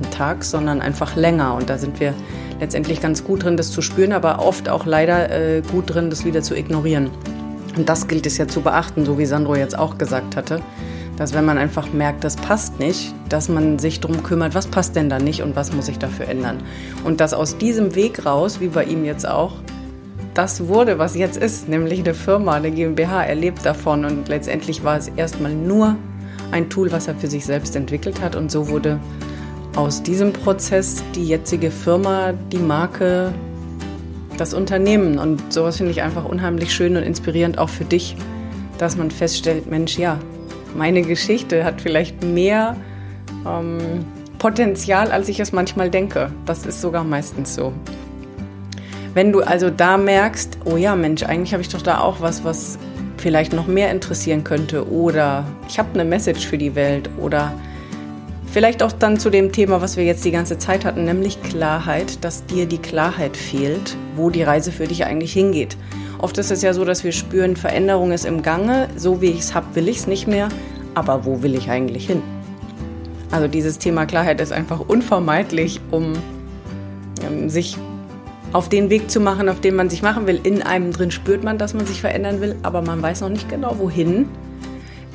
[0.00, 1.54] einen Tag, sondern einfach länger.
[1.54, 2.14] Und da sind wir
[2.60, 6.24] letztendlich ganz gut drin, das zu spüren, aber oft auch leider äh, gut drin, das
[6.24, 7.10] wieder zu ignorieren.
[7.76, 10.60] Und das gilt es ja zu beachten, so wie Sandro jetzt auch gesagt hatte,
[11.16, 14.96] dass wenn man einfach merkt, das passt nicht, dass man sich darum kümmert, was passt
[14.96, 16.58] denn da nicht und was muss ich dafür ändern.
[17.04, 19.54] Und dass aus diesem Weg raus, wie bei ihm jetzt auch,
[20.34, 24.84] das wurde, was jetzt ist, nämlich eine Firma, eine GmbH, er lebt davon und letztendlich
[24.84, 25.96] war es erstmal nur
[26.52, 29.00] ein Tool, was er für sich selbst entwickelt hat und so wurde
[29.76, 33.32] aus diesem Prozess die jetzige Firma, die Marke,
[34.36, 35.18] das Unternehmen.
[35.18, 38.16] Und sowas finde ich einfach unheimlich schön und inspirierend auch für dich,
[38.78, 40.18] dass man feststellt, Mensch, ja,
[40.76, 42.76] meine Geschichte hat vielleicht mehr
[43.46, 43.78] ähm,
[44.38, 46.30] Potenzial, als ich es manchmal denke.
[46.46, 47.72] Das ist sogar meistens so.
[49.14, 52.44] Wenn du also da merkst, oh ja, Mensch, eigentlich habe ich doch da auch was,
[52.44, 52.78] was
[53.16, 57.52] vielleicht noch mehr interessieren könnte oder ich habe eine Message für die Welt oder
[58.50, 62.24] Vielleicht auch dann zu dem Thema, was wir jetzt die ganze Zeit hatten, nämlich Klarheit,
[62.24, 65.76] dass dir die Klarheit fehlt, wo die Reise für dich eigentlich hingeht.
[66.18, 69.40] Oft ist es ja so, dass wir spüren, Veränderung ist im Gange, so wie ich
[69.40, 70.48] es habe, will ich es nicht mehr,
[70.94, 72.22] aber wo will ich eigentlich hin?
[73.30, 76.14] Also dieses Thema Klarheit ist einfach unvermeidlich, um
[77.22, 77.76] ähm, sich
[78.54, 80.40] auf den Weg zu machen, auf den man sich machen will.
[80.42, 83.48] In einem drin spürt man, dass man sich verändern will, aber man weiß noch nicht
[83.50, 84.26] genau wohin.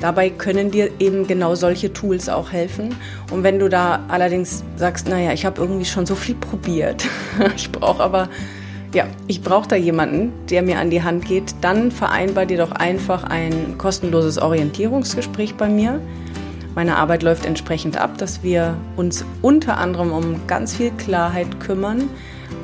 [0.04, 2.94] Dabei können dir eben genau solche Tools auch helfen.
[3.30, 7.06] Und wenn du da allerdings sagst, naja, ich habe irgendwie schon so viel probiert,
[7.56, 8.28] ich brauche aber,
[8.92, 12.72] ja, ich brauche da jemanden, der mir an die Hand geht, dann vereinbar dir doch
[12.72, 16.02] einfach ein kostenloses Orientierungsgespräch bei mir.
[16.74, 22.10] Meine Arbeit läuft entsprechend ab, dass wir uns unter anderem um ganz viel Klarheit kümmern,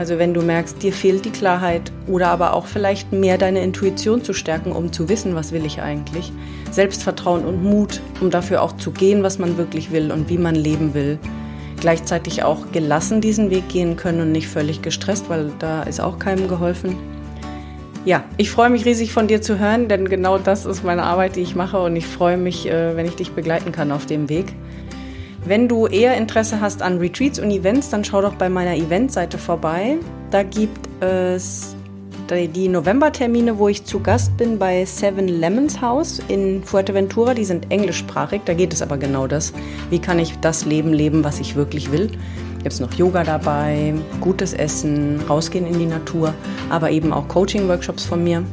[0.00, 4.24] also wenn du merkst, dir fehlt die Klarheit oder aber auch vielleicht mehr deine Intuition
[4.24, 6.32] zu stärken, um zu wissen, was will ich eigentlich.
[6.70, 10.54] Selbstvertrauen und Mut, um dafür auch zu gehen, was man wirklich will und wie man
[10.54, 11.18] leben will.
[11.80, 16.18] Gleichzeitig auch gelassen diesen Weg gehen können und nicht völlig gestresst, weil da ist auch
[16.18, 16.96] keinem geholfen.
[18.06, 21.36] Ja, ich freue mich riesig von dir zu hören, denn genau das ist meine Arbeit,
[21.36, 24.30] die ich mache und ich freue mich, äh, wenn ich dich begleiten kann auf dem
[24.30, 24.54] Weg.
[25.44, 29.38] Wenn du eher Interesse hast an Retreats und Events, dann schau doch bei meiner Eventseite
[29.38, 29.96] vorbei.
[30.30, 31.74] Da gibt es
[32.30, 37.34] die Novembertermine, wo ich zu Gast bin bei Seven Lemons House in Fuerteventura.
[37.34, 39.52] Die sind englischsprachig, da geht es aber genau das.
[39.88, 42.08] Wie kann ich das Leben leben, was ich wirklich will?
[42.58, 46.34] Gibt es noch Yoga dabei, gutes Essen, rausgehen in die Natur,
[46.68, 48.44] aber eben auch Coaching-Workshops von mir.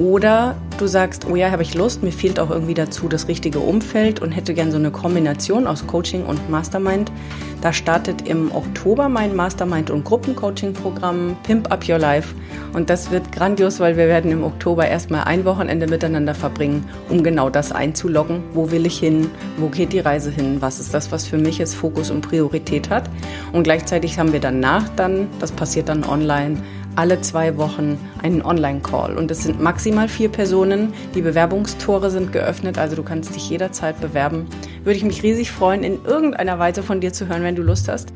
[0.00, 3.58] Oder du sagst, oh ja, habe ich Lust, mir fehlt auch irgendwie dazu das richtige
[3.58, 7.12] Umfeld und hätte gern so eine Kombination aus Coaching und Mastermind.
[7.60, 12.34] Da startet im Oktober mein Mastermind- und Gruppencoaching-Programm Pimp Up Your Life.
[12.72, 17.22] Und das wird grandios, weil wir werden im Oktober erstmal ein Wochenende miteinander verbringen, um
[17.22, 18.42] genau das einzuloggen.
[18.54, 19.30] Wo will ich hin?
[19.58, 20.62] Wo geht die Reise hin?
[20.62, 23.10] Was ist das, was für mich jetzt Fokus und Priorität hat?
[23.52, 26.56] Und gleichzeitig haben wir danach dann, das passiert dann online,
[26.96, 29.16] alle zwei Wochen einen Online-Call.
[29.16, 30.92] Und es sind maximal vier Personen.
[31.14, 34.46] Die Bewerbungstore sind geöffnet, also du kannst dich jederzeit bewerben.
[34.84, 37.88] Würde ich mich riesig freuen, in irgendeiner Weise von dir zu hören, wenn du Lust
[37.88, 38.12] hast.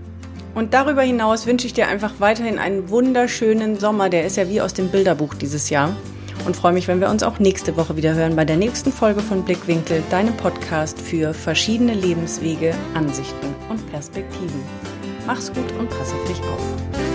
[0.55, 4.09] Und darüber hinaus wünsche ich dir einfach weiterhin einen wunderschönen Sommer.
[4.09, 5.97] Der ist ja wie aus dem Bilderbuch dieses Jahr.
[6.47, 9.21] Und freue mich, wenn wir uns auch nächste Woche wieder hören bei der nächsten Folge
[9.21, 14.63] von Blickwinkel, deinem Podcast für verschiedene Lebenswege, Ansichten und Perspektiven.
[15.27, 17.14] Mach's gut und pass auf dich auf.